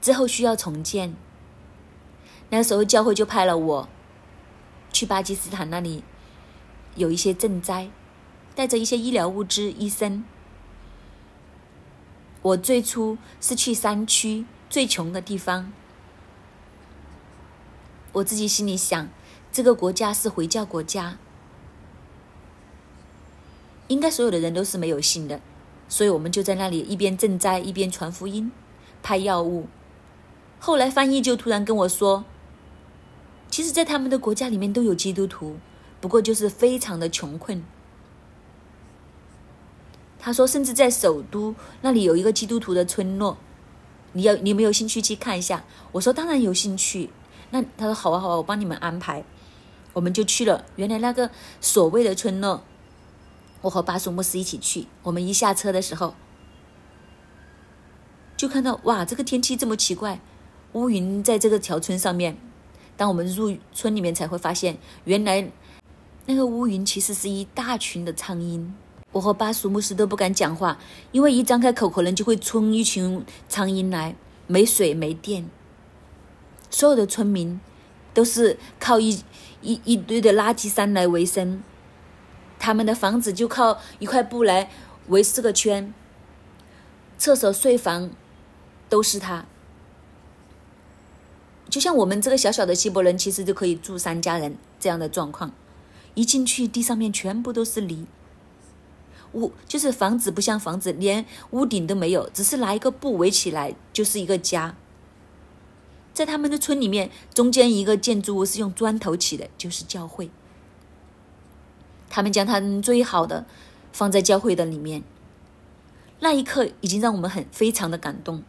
[0.00, 1.14] 之后需要重建。
[2.48, 3.88] 那时候教会就派了我
[4.92, 6.02] 去巴基斯坦那里，
[6.96, 7.90] 有一些赈灾，
[8.54, 10.24] 带着一些医疗物资、医生。
[12.42, 15.72] 我最初是去山区最穷的地方，
[18.12, 19.08] 我自己心里想，
[19.52, 21.18] 这个国家是回教国家。
[23.88, 25.40] 应该所有的人都是没有信的，
[25.88, 28.50] 所以我们就在那里一边赈灾一边传福音、
[29.02, 29.68] 派药物。
[30.60, 32.24] 后来翻译就突然跟我说，
[33.50, 35.56] 其实，在他们的国家里面都有基督徒，
[36.00, 37.64] 不过就是非常的穷困。
[40.18, 43.38] 他说，甚至在首都那里有一个基督徒的村落，
[44.12, 45.64] 你要你有没有兴趣去看一下？
[45.92, 47.08] 我说当然有兴趣。
[47.50, 49.24] 那他说好啊好啊，我帮你们安排。
[49.94, 52.62] 我们就去了，原来那个所谓的村落。
[53.62, 54.86] 我和巴苏牧师一起去。
[55.02, 56.14] 我们一下车的时候，
[58.36, 60.20] 就看到哇，这个天气这么奇怪，
[60.72, 62.36] 乌云在这个条村上面。
[62.96, 65.50] 当我们入村里面，才会发现，原来
[66.26, 68.70] 那个乌云其实是一大群的苍蝇。
[69.12, 70.78] 我和巴苏牧师都不敢讲话，
[71.12, 74.14] 因为一张开口，可能就会冲一群苍蝇来。
[74.46, 75.48] 没水没电，
[76.70, 77.60] 所有的村民
[78.12, 79.22] 都是靠一
[79.62, 81.62] 一一堆的垃圾山来维生。
[82.58, 84.68] 他们的房子就靠一块布来
[85.06, 85.94] 围四个圈，
[87.16, 88.10] 厕所、睡房
[88.88, 89.46] 都是它。
[91.70, 95.52] 就像我们这个小小的希伯伦，其实就可以住三家人这样的状况。
[96.14, 98.06] 一进去，地上面全部都是泥，
[99.32, 104.74] 屋就是房子不像房子，连屋顶都没有，只是拿一个布围起来就是一个家。
[106.12, 110.28] 在他们的村里面，中间一个建筑物是用砖头起的，就是教会。
[112.08, 113.46] 他们将他们最好的
[113.92, 115.04] 放在教会的里面，
[116.18, 118.42] 那一刻已经让我们很非常的感动。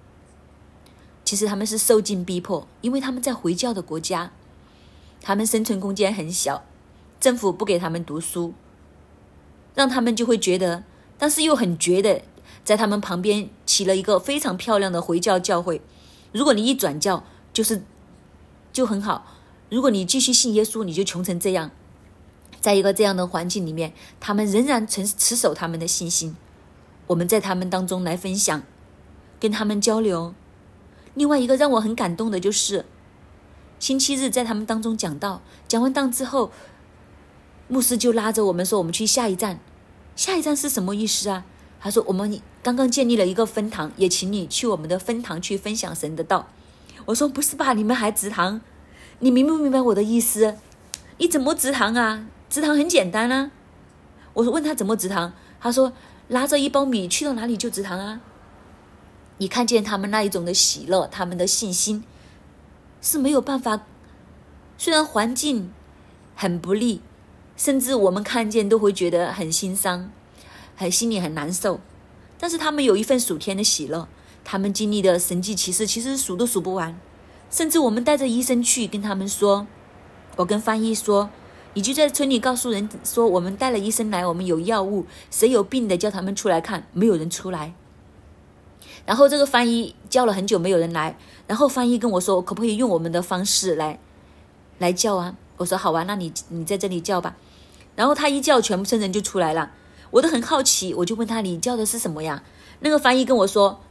[1.32, 4.34] 其实他们是受尽逼迫，因为他们在回教的国家，
[5.22, 6.66] 他们生存空间很小，
[7.22, 8.54] 政府不给他们读书，
[9.74, 10.84] 让他们就会觉得，
[11.18, 12.24] 但是又很觉得，
[12.66, 15.80] 在他们旁边起了一个非常漂亮的回教教会。
[16.34, 17.82] 如果你一转教，就是
[18.74, 19.24] 就很好；
[19.70, 21.72] 如果你继续信耶稣，你就穷成这样。
[22.60, 26.36] 在一个这样的环境里面，他们仍然持持守他们的信心。
[27.08, 28.64] 我们在他们当中来分享，
[29.40, 30.34] 跟他们交流。
[31.14, 32.86] 另外一个让我很感动的就是，
[33.80, 36.52] 星期日在他们当中讲到，讲完道之后，
[37.68, 39.60] 牧师就拉着我们说：“我们去下一站。”
[40.16, 41.46] 下一站是什么意思啊？
[41.80, 46.48] 他说：“我们刚刚建立了一个分堂，也请你去我们的分堂去分享神的道。”
[47.06, 47.74] 我说：“不是吧？
[47.74, 48.62] 你们还直堂？
[49.20, 50.58] 你明不明白我的意思？
[51.18, 53.50] 你怎么直堂啊？”直堂很简单啊，
[54.34, 55.94] 我说问他怎么直堂，他说
[56.28, 58.20] 拿着一包米去到哪里就直堂啊。
[59.42, 62.04] 你看见他们那一种的喜乐，他们的信心
[63.02, 63.88] 是没有办法。
[64.78, 65.74] 虽然环境
[66.36, 67.02] 很不利，
[67.58, 70.12] 甚至我们看见都会觉得很心伤，
[70.76, 71.80] 很心里很难受，
[72.38, 74.08] 但是他们有一份属天的喜乐，
[74.44, 76.96] 他们经历的神迹奇事其实数都数不完。
[77.50, 79.66] 甚至我们带着医生去跟他们说，
[80.36, 81.32] 我跟翻译说。
[81.74, 87.74] 你就在村里告诉人说，我们带了医生来，我们有药物，谁有病的叫他们出来看，没有人出来。
[89.06, 91.18] 然后这个翻译叫了很久，没有人来。
[91.48, 94.00] 然后翻译跟我说，可不可以用我们的方式来
[94.78, 95.36] 来叫啊？
[95.58, 97.36] 我说好啊，那你你在这里叫吧。
[97.96, 99.72] 然后他一叫，全部村人就出来了。
[100.12, 102.44] 我都很好奇，我就问他，你叫的是什么呀？
[102.80, 103.82] 那个翻译跟我说，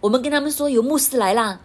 [0.00, 1.60] 我们跟他们说有牧师来啦，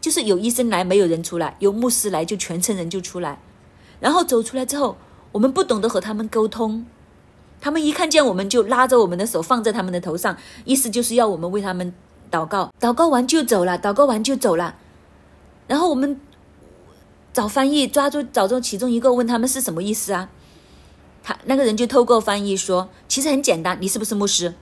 [0.00, 3.40] 就是有医生来，没有人出来；有牧师来，就全村人就出来。
[4.00, 4.96] 然后走出来之后，
[5.30, 6.84] 我们不懂得和他们沟通，
[7.62, 11.94] 他们一看见我们就拉着我们的手放在他们的头上，意思就是要我们为他们
[12.28, 12.74] 祷告。
[12.80, 14.74] 祷告完就走了，祷告完就走了。
[15.68, 16.20] 然后我们
[17.32, 20.28] 找翻译，抓住找中其中一个，问他们是什么意思啊？
[21.22, 24.54] 他那个人就透过翻译说：“其实很简单，你是不是牧师？”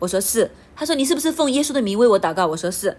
[0.00, 0.50] 我说是。
[0.74, 2.98] 他说：“你是不是奉耶稣的名为我祷告？”我说是。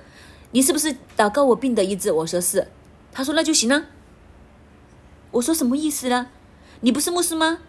[0.51, 2.13] 你是不是祷告我病的医治？
[2.13, 2.69] 我说是。
[3.11, 3.87] 他说那就行了。
[5.31, 6.27] 我说什么意思呢？
[6.79, 7.59] 你不是牧师吗？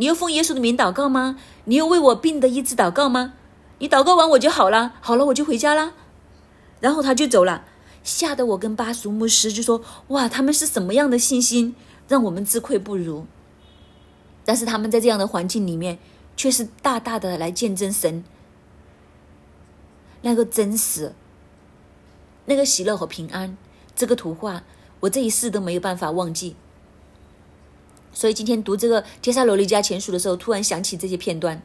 [0.00, 1.36] 你又奉耶稣的名祷告吗？
[1.64, 3.34] 你又为我病的医治祷告吗？
[3.80, 5.92] 你祷告完我就好了，好了我就回家了。
[6.80, 7.66] 然后他就走了，
[8.02, 11.76] 吓得我跟巴蜀牧师就说：“哇，他们是什么样的信心，
[12.08, 13.26] 让我们自愧不如。”
[14.46, 15.98] 但是他们在这样的环境里面，
[16.34, 18.24] 却是大大的来见证神
[20.22, 21.12] 那个真实、
[22.46, 23.54] 那个喜乐和平安。
[23.94, 24.62] 这个图画，
[25.00, 26.56] 我这一世都没有办法忘记。
[28.12, 31.62] 所以今天读这个《帖撒罗尼迦前书》的时候，突然想起这些片段。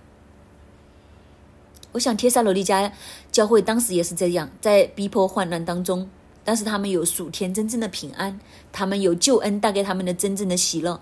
[1.94, 2.92] 我想，帖撒罗尼迦
[3.32, 6.10] 教会当时也是这样，在逼迫患难当中，
[6.44, 8.40] 但是他们有属天真正的平安，
[8.72, 11.02] 他们有救恩带给他们的真正的喜乐。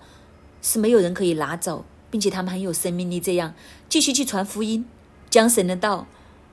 [0.62, 3.54] 是没有人可以拿走，并且他们很有生命力，这样
[3.86, 4.86] 继续去传福音，
[5.28, 6.06] 将神的道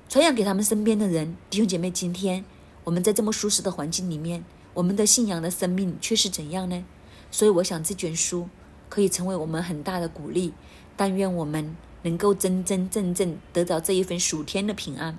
[0.09, 1.37] 传扬给他们身边的人。
[1.49, 2.43] 弟兄姐妹，今天
[2.83, 6.83] 我们在这么舒适的环境里面，我们的信仰的生命却是怎样呢？
[7.31, 8.49] 所以，我想这卷书
[8.91, 10.53] 可以成为我们很大的鼓励。
[10.95, 15.17] 但愿我们能够真真正正得到这一份属天的平安，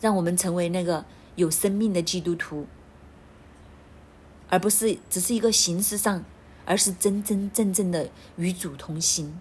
[0.00, 1.04] 让我们成为那个
[1.34, 2.66] 有生命的基督徒，
[4.48, 6.24] 而不是只是一个形式上。
[6.70, 9.38] 而是真真正正的与主同行，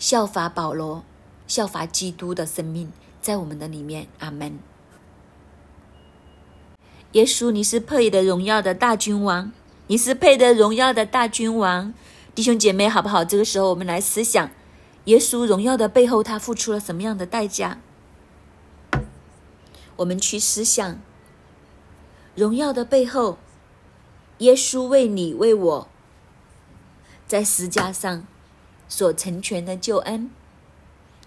[0.00, 1.04] 效法保罗，
[1.46, 2.90] 效法基督的生命
[3.22, 4.08] 在我们的里面。
[4.18, 4.58] 阿门。
[7.12, 9.52] 耶稣，你是配得荣耀的大君王，
[9.86, 11.92] 你是配得荣耀的大君王。
[12.34, 13.24] 弟兄姐妹，好不好？
[13.24, 14.50] 这个时候，我们来思想
[15.04, 17.78] 耶稣荣耀的背后，他付出了什么样的代价？
[19.96, 20.98] 我们去思想
[22.34, 23.38] 荣耀的背后。
[24.38, 25.88] 耶稣为你为我，
[27.24, 28.26] 在石架上
[28.88, 30.28] 所成全的救恩。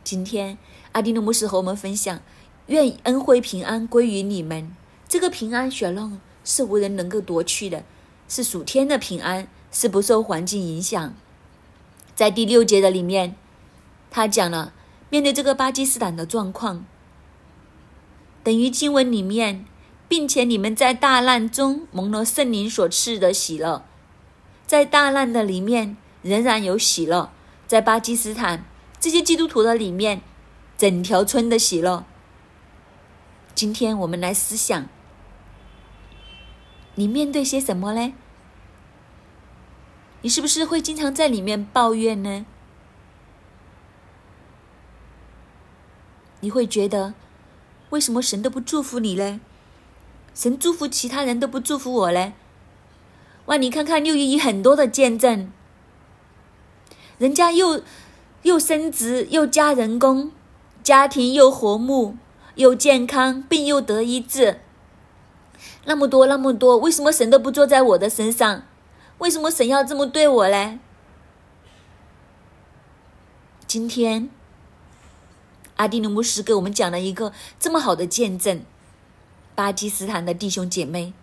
[0.03, 0.58] 今天
[0.91, 2.20] 阿丁的牧师和我们分享：
[2.66, 4.76] 愿恩惠平安归于你们。
[5.08, 7.86] 这个平安，雪浪是无人能够夺去的，
[8.28, 11.14] 是属天的平安，是不受环境影响。
[12.16, 13.36] 在第六节的里面，
[14.10, 14.74] 他讲了
[15.10, 16.86] 面对这个巴基斯坦的状况，
[18.44, 19.66] 等于经文里面。
[20.10, 23.84] 并且你们在大难中蒙了圣灵所赐的喜乐，
[24.66, 27.30] 在大难的里面仍然有喜乐。
[27.68, 28.64] 在巴基斯坦
[29.02, 30.22] 这些基督徒的里面，
[30.78, 32.06] 整条村的喜乐。
[33.54, 34.88] 今天我们来思想，
[37.00, 38.12] 你面对些什么呢？
[40.24, 42.43] 你是不是会经常在里面抱怨呢？
[46.39, 47.14] 你会觉得
[47.91, 49.39] 为什么神都不祝福你呢？
[50.34, 52.34] 神祝福其他人都不祝福我嘞！
[53.45, 55.52] 哇，你看看六一一很多的见证，
[57.20, 57.84] 人家又
[58.41, 60.32] 又升职又加人工，
[60.82, 62.18] 家庭又和睦
[62.56, 64.62] 又健康，病又得医治，
[65.88, 68.64] 那么多那么多，为什么神都不坐在我的身上？
[69.20, 70.80] 为什么神要这么对我嘞？
[73.66, 74.30] 今天
[75.78, 78.62] 阿迪努牧师给我们讲了一个这么好的见证。
[79.56, 81.14] 巴基斯坦的弟兄姐妹，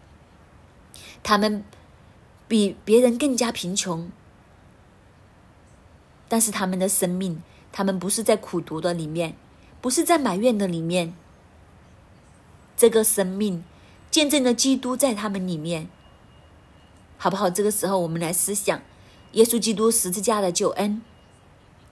[1.23, 1.63] 他们
[2.49, 4.11] 比别人更加贫穷，
[6.27, 9.37] 但是他们的生命，他们不是在苦读的里面，
[9.83, 11.15] 不是在埋怨的里面，
[12.77, 13.63] 这个生命
[14.15, 15.89] 见证了基督在他们里面，
[17.19, 17.51] 好不好？
[17.51, 18.81] 这个时候，我们来思想
[19.33, 21.03] 耶稣基督十字架的救恩。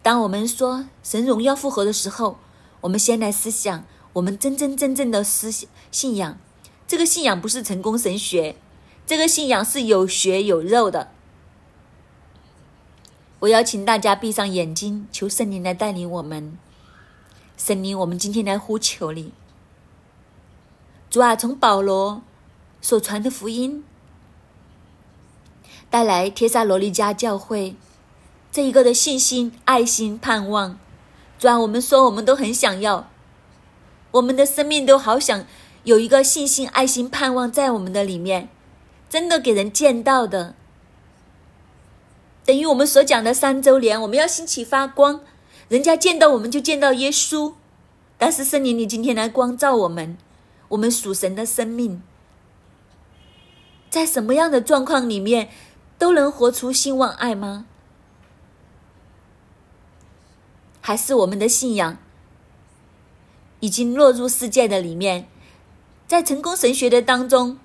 [0.04, 2.38] 当我们说神荣耀复活的时候，
[2.82, 3.84] 我们先来思想。
[4.12, 6.38] 我们真真正正的思信信仰，
[6.86, 8.54] 这个信仰不是成功神学，
[9.04, 11.10] 这个信仰是有血有肉的。
[13.40, 16.56] 我邀请大家闭上眼睛，求圣灵来带领我们。
[17.56, 19.32] 圣灵，我们今天来呼求你，
[21.12, 22.22] 主啊，从保罗
[22.80, 23.84] 所传的福音，
[25.90, 27.76] 带来帖撒罗尼迦教会
[28.50, 30.78] 这一个的信心、爱心、盼望。
[31.38, 33.10] 主啊，我们说，我们都很想要。
[34.12, 35.44] 我们的生命都好想
[35.84, 38.48] 有一个信心、爱心、盼望在我们的里面，
[39.10, 40.54] 真的给人见到的。
[42.46, 45.20] 等于我们所讲的三周年，我们要兴起发光，
[45.68, 47.52] 人家见到我们就见到耶稣。
[48.16, 50.16] 但是圣灵，你今天来光照我们，
[50.72, 52.02] 我们属神的生命，
[53.90, 55.50] 在什么样的状况里面
[55.98, 57.66] 都能活出兴旺爱吗？
[60.80, 61.98] 还是我们的信仰
[63.60, 65.28] 已经落入世界的里面，
[66.06, 67.58] 在成功神学的当中，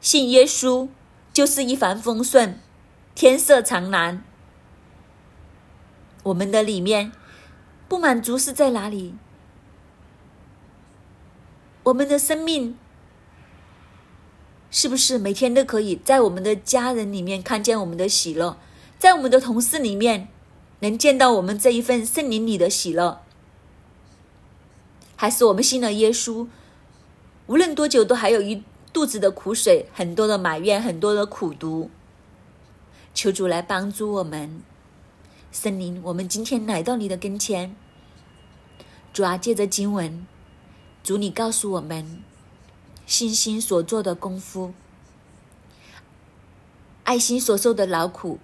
[0.00, 0.88] 信耶稣
[1.34, 2.58] 就是一帆风顺，
[3.14, 4.24] 天色常蓝。
[6.22, 7.12] 我们的里面
[7.88, 9.16] 不满足是在哪里？
[11.84, 12.76] 我们的生命
[14.70, 18.56] 是不是每天都可以在我们的家人里面看见我们的喜乐，
[18.98, 20.28] 在我们的同事里面？
[20.80, 23.20] 能见到我们这一份圣灵里的喜乐，
[25.14, 26.48] 还是我们信了耶稣，
[27.46, 31.88] 无论多久都还有一肚子的苦水，很多的埋怨，很多的苦读。
[33.14, 34.60] 求主来帮助我们，
[35.52, 37.76] 圣灵，我们今天来到你的跟前，
[39.12, 40.26] 主啊，借着经文，
[41.02, 42.22] 主你告诉我们，
[43.06, 44.72] 信心所做的功夫，
[47.04, 48.38] 爱心所受的劳苦。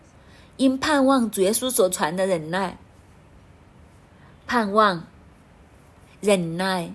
[0.56, 2.78] 因盼望主耶稣所传的忍耐，
[4.44, 5.06] 盼望
[6.20, 6.92] 忍耐，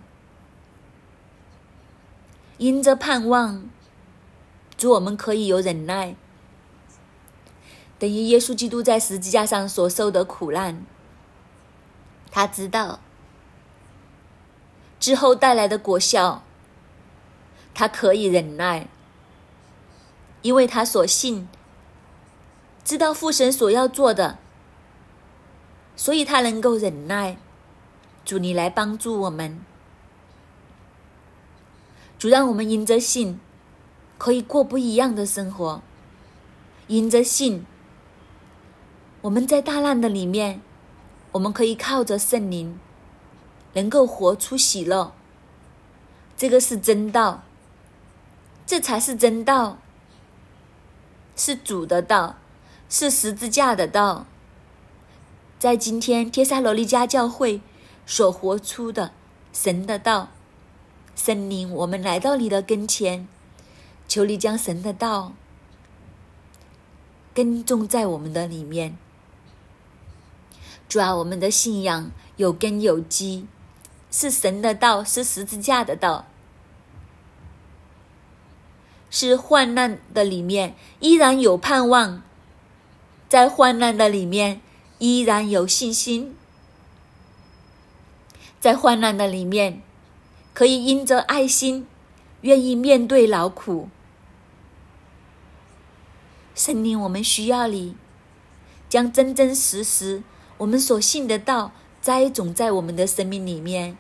[2.58, 3.70] 因着盼望，
[4.76, 6.18] 主我们可以有忍耐，
[7.98, 10.86] 等于耶稣基督在十字架上所受的苦难，
[12.30, 13.00] 他知道
[15.04, 16.44] 之后带来的果效，
[17.74, 18.88] 他可以忍耐，
[20.42, 21.50] 因为他所信。
[22.86, 24.38] 知道父神所要做的，
[25.98, 27.36] 所以他能够忍耐。
[28.24, 29.60] 主，你来帮助我们。
[32.18, 33.42] 主，让我们因着信，
[34.18, 35.82] 可以过不一样的生活。
[36.88, 37.66] 因着信，
[39.20, 40.62] 我们在大难的里面，
[41.34, 42.80] 我们可以靠着圣灵，
[43.74, 45.14] 能够活出喜乐。
[46.36, 47.44] 这个是真道，
[48.66, 49.78] 这才是真道，
[51.36, 52.38] 是主的道。
[52.90, 54.28] 是十字架的道，
[55.58, 57.60] 在今天帖撒罗尼迦教会
[58.06, 59.12] 所活出的
[59.52, 60.30] 神的道，
[61.16, 63.28] 圣灵，我们来到你的跟前，
[64.08, 65.34] 求你将神的道
[67.34, 68.96] 耕种在我们的里面。
[70.88, 73.48] 主啊，我们的信仰有根有基，
[74.16, 76.28] 是神的道，是十字架的道，
[79.10, 82.22] 是患难的里面依然有盼望。
[83.28, 84.62] 在患难的里面，
[85.00, 86.36] 依然有信心；
[88.60, 89.82] 在患难的里面，
[90.54, 91.88] 可以因着爱心，
[92.42, 93.90] 愿意面对劳苦。
[96.54, 97.96] 圣灵，我们需要你，
[98.88, 100.22] 将真真实实
[100.60, 101.72] 我们所信的道
[102.04, 103.98] 栽种在我们的生命里面。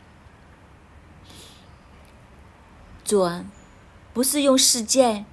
[3.06, 3.45] 主啊，
[4.14, 5.24] 不是用世界。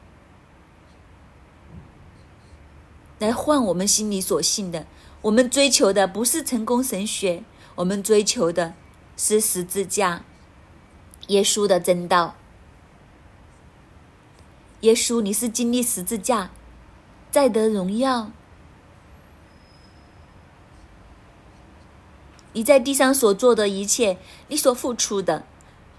[3.19, 4.87] 来换我们心里所信的，
[5.23, 7.43] 我们追求的不是成功神学，
[7.75, 8.75] 我们追求的
[9.17, 10.23] 是十字架，
[11.27, 12.37] 耶稣的真道。
[14.83, 16.51] 耶稣，你是经历十字架，
[17.33, 18.31] 再得荣耀。
[22.53, 25.45] 你在地上所做的一切，你所付出的，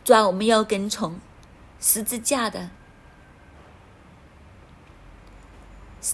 [0.03, 1.19] 主要我们要跟从
[1.79, 2.69] 十字架的。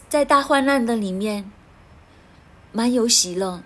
[0.09, 1.51] 在大患难的里面，
[2.71, 3.63] 蛮有喜乐。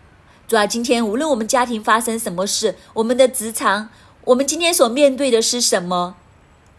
[0.47, 3.89] 主啊，今天无论我们家庭发生什么事，我们的职场，
[4.25, 6.15] 我们今天所面对的是什么？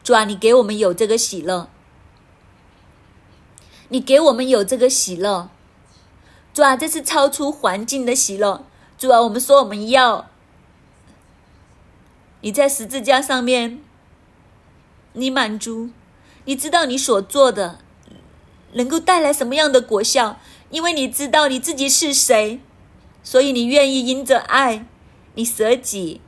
[0.05, 1.69] 主啊，你给我们有这个喜乐，
[3.89, 5.51] 你给我们有这个喜乐。
[6.55, 8.65] 主啊，这是超出环境的喜乐。
[9.03, 10.31] 主啊，我们说我们要
[12.41, 13.81] 你在十字架上面，
[15.15, 15.91] 你满足，
[16.45, 17.81] 你知道你所做的。
[18.75, 20.39] 能够带来什么样的果效？
[20.71, 22.61] 因为你知道你自己是谁，
[23.25, 24.87] 所以你愿意因着爱，
[25.35, 26.21] 你舍己，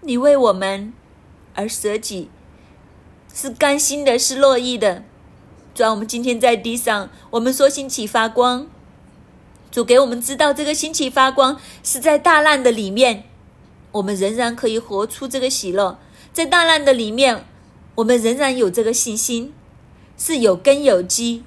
[0.00, 0.92] 你为我们
[1.54, 2.28] 而舍己，
[3.32, 5.04] 是甘心的，是乐意的。
[5.72, 8.66] 主啊，我们今天在地上，我们说兴起发光，
[9.76, 13.24] 主给我们知道这个兴起发光是在大难的里面，
[13.92, 15.98] 我们仍然可以活出这个喜乐，
[16.32, 17.44] 在大难的里面，
[17.96, 19.52] 我们仍然有这个信心。
[20.16, 21.44] 是有根有基，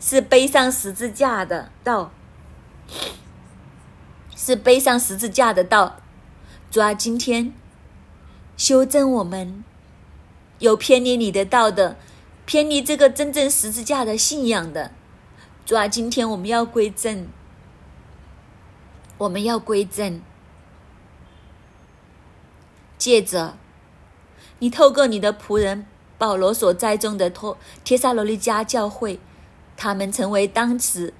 [0.00, 2.10] 是背上十字架的道，
[4.34, 6.00] 是背上十字架的道。
[6.68, 7.54] 主啊，今天
[8.56, 9.62] 修正我们
[10.58, 11.96] 有偏离你的道的，
[12.44, 14.90] 偏离这个真正十字架的信仰的。
[15.64, 17.28] 主啊，今天我们要归正，
[19.18, 20.20] 我们要归正。
[22.98, 23.56] 借着
[24.58, 25.86] 你透过你的仆人
[26.16, 29.20] 保罗所栽种的托帖撒罗尼迦教会，
[29.76, 31.12] 他们成为当时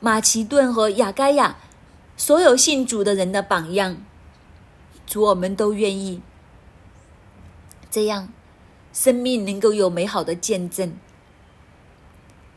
[0.00, 1.58] 马其顿和雅盖亚
[2.16, 3.98] 所有信主的人的榜样。
[5.06, 6.20] 主，我们都愿意
[7.90, 8.28] 这样，
[8.92, 10.94] 生命能够有美好的见证。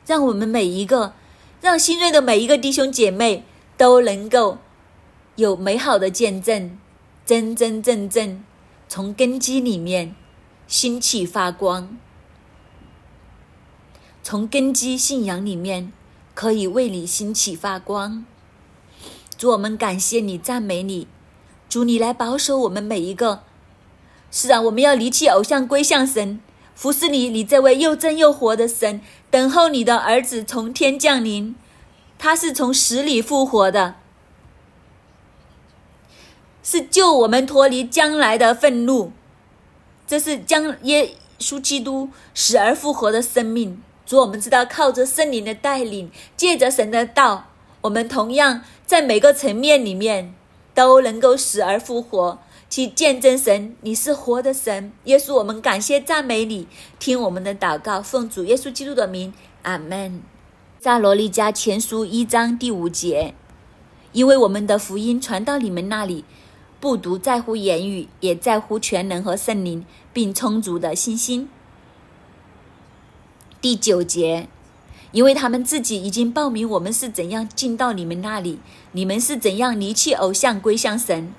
[0.05, 1.13] 让我们每一个，
[1.61, 3.45] 让新锐的每一个弟兄姐妹
[3.81, 4.59] 都能够
[5.37, 6.77] 有美好的见证，
[7.25, 8.43] 真真正正
[8.87, 10.15] 从根基里面
[10.67, 11.97] 兴起发光，
[14.21, 15.91] 从根基信仰里面
[16.35, 18.23] 可以为你兴起发光。
[19.35, 21.07] 主，我们感谢你，赞美你。
[21.67, 23.41] 主，你来保守我们每一个。
[24.29, 26.39] 是啊，我们要离弃偶像，归向神，
[26.75, 27.29] 服侍你。
[27.29, 29.01] 你这位又真又活的神，
[29.31, 31.55] 等候你的儿子从天降临。
[32.21, 33.95] 他是从死里复活的，
[36.61, 39.11] 是救我们脱离将来的愤怒。
[40.05, 43.81] 这是将耶稣基督死而复活的生命。
[44.05, 47.47] 主，我们知道靠着圣灵的带领，借着神的道，
[47.81, 50.35] 我们同样在每个层面里面。
[50.73, 56.65] 都能够死而复活，去见证神，你是活的神，耶稣，我们感谢赞美你，
[56.97, 60.21] 听我们的祷告，奉主耶稣基督的名，阿门。
[60.83, 63.35] 撒罗利加前书一章第五节，
[64.13, 66.25] 因为我们的福音传到你们那里，
[66.79, 71.47] 不独在乎言语，也在乎全能和圣灵，并充足的信心。
[73.61, 74.47] 第九节。
[75.11, 78.57] 因为他们自己已经报名，我们是怎样进到你们那里，
[78.93, 81.31] 你们是怎样离弃偶像归向神，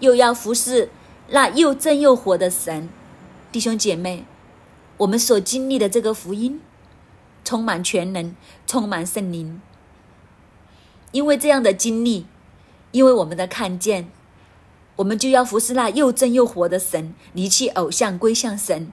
[0.00, 0.90] 又要服侍
[1.28, 2.88] 那又真又活的神，
[3.52, 4.24] 弟兄姐妹，
[4.96, 6.60] 我们所经历的这个福音，
[7.44, 8.34] 充满全能，
[8.66, 9.60] 充满圣灵。
[11.12, 12.26] 因为这样的经历，
[12.92, 14.10] 因为我们的看见，
[14.96, 18.92] 我们就要服侍那又真又活的神，离弃偶像归向神。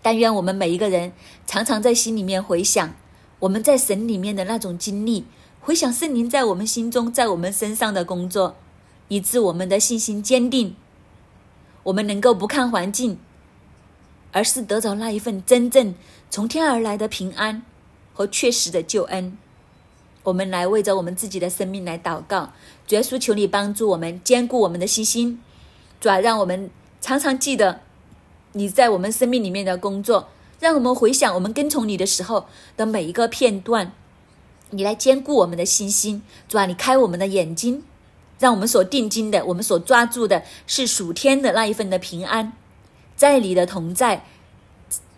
[0.00, 1.12] 但愿我们每一个人
[1.46, 2.94] 常常在心里面回想
[3.38, 5.24] 我们在神里面的那种经历，
[5.60, 8.56] 回想圣灵在我们心中、在我们身上的工作，
[9.08, 10.76] 以致我们的信心坚定。
[11.84, 13.18] 我们能够不看环境，
[14.34, 15.94] 而是得着那一份真正
[16.28, 17.62] 从天而来的平安
[18.12, 19.38] 和确实的救恩。
[20.24, 22.52] 我们来为着我们自己的生命来祷告，
[22.86, 25.40] 主耶稣，求你帮助我们坚固我们的信心，
[26.00, 26.68] 主啊让我们
[27.00, 27.80] 常常记得。
[28.52, 30.28] 你在我们生命里面的工作，
[30.58, 33.92] 让我们回想我们跟从你的时候的每一个片段。
[34.70, 37.84] 你来兼顾我们的信心，主啊，你开我们的眼睛，
[38.40, 42.52] 让我们所定睛的，我们所抓住的是属天的那一份的平安，
[43.16, 44.24] 在你的同在，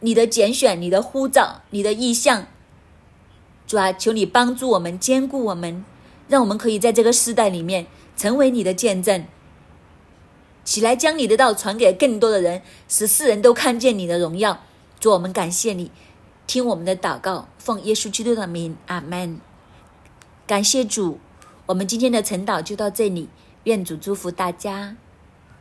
[0.00, 2.46] 你的拣选，你的呼召，你的意向。
[3.66, 5.84] 主啊，求你帮助我们，兼顾我们，
[6.28, 7.86] 让我们可以在这个时代里面
[8.16, 9.24] 成为你的见证。
[10.64, 14.62] 起来，将你的道传给更多的人，使世人都看见你的荣耀。
[15.00, 15.90] 主，我们感谢你，
[16.46, 19.40] 听我们的祷告，奉耶稣基督的名，阿门。
[20.46, 21.18] 感谢主，
[21.66, 23.28] 我们今天的晨祷就到这里，
[23.64, 24.96] 愿主祝福大家。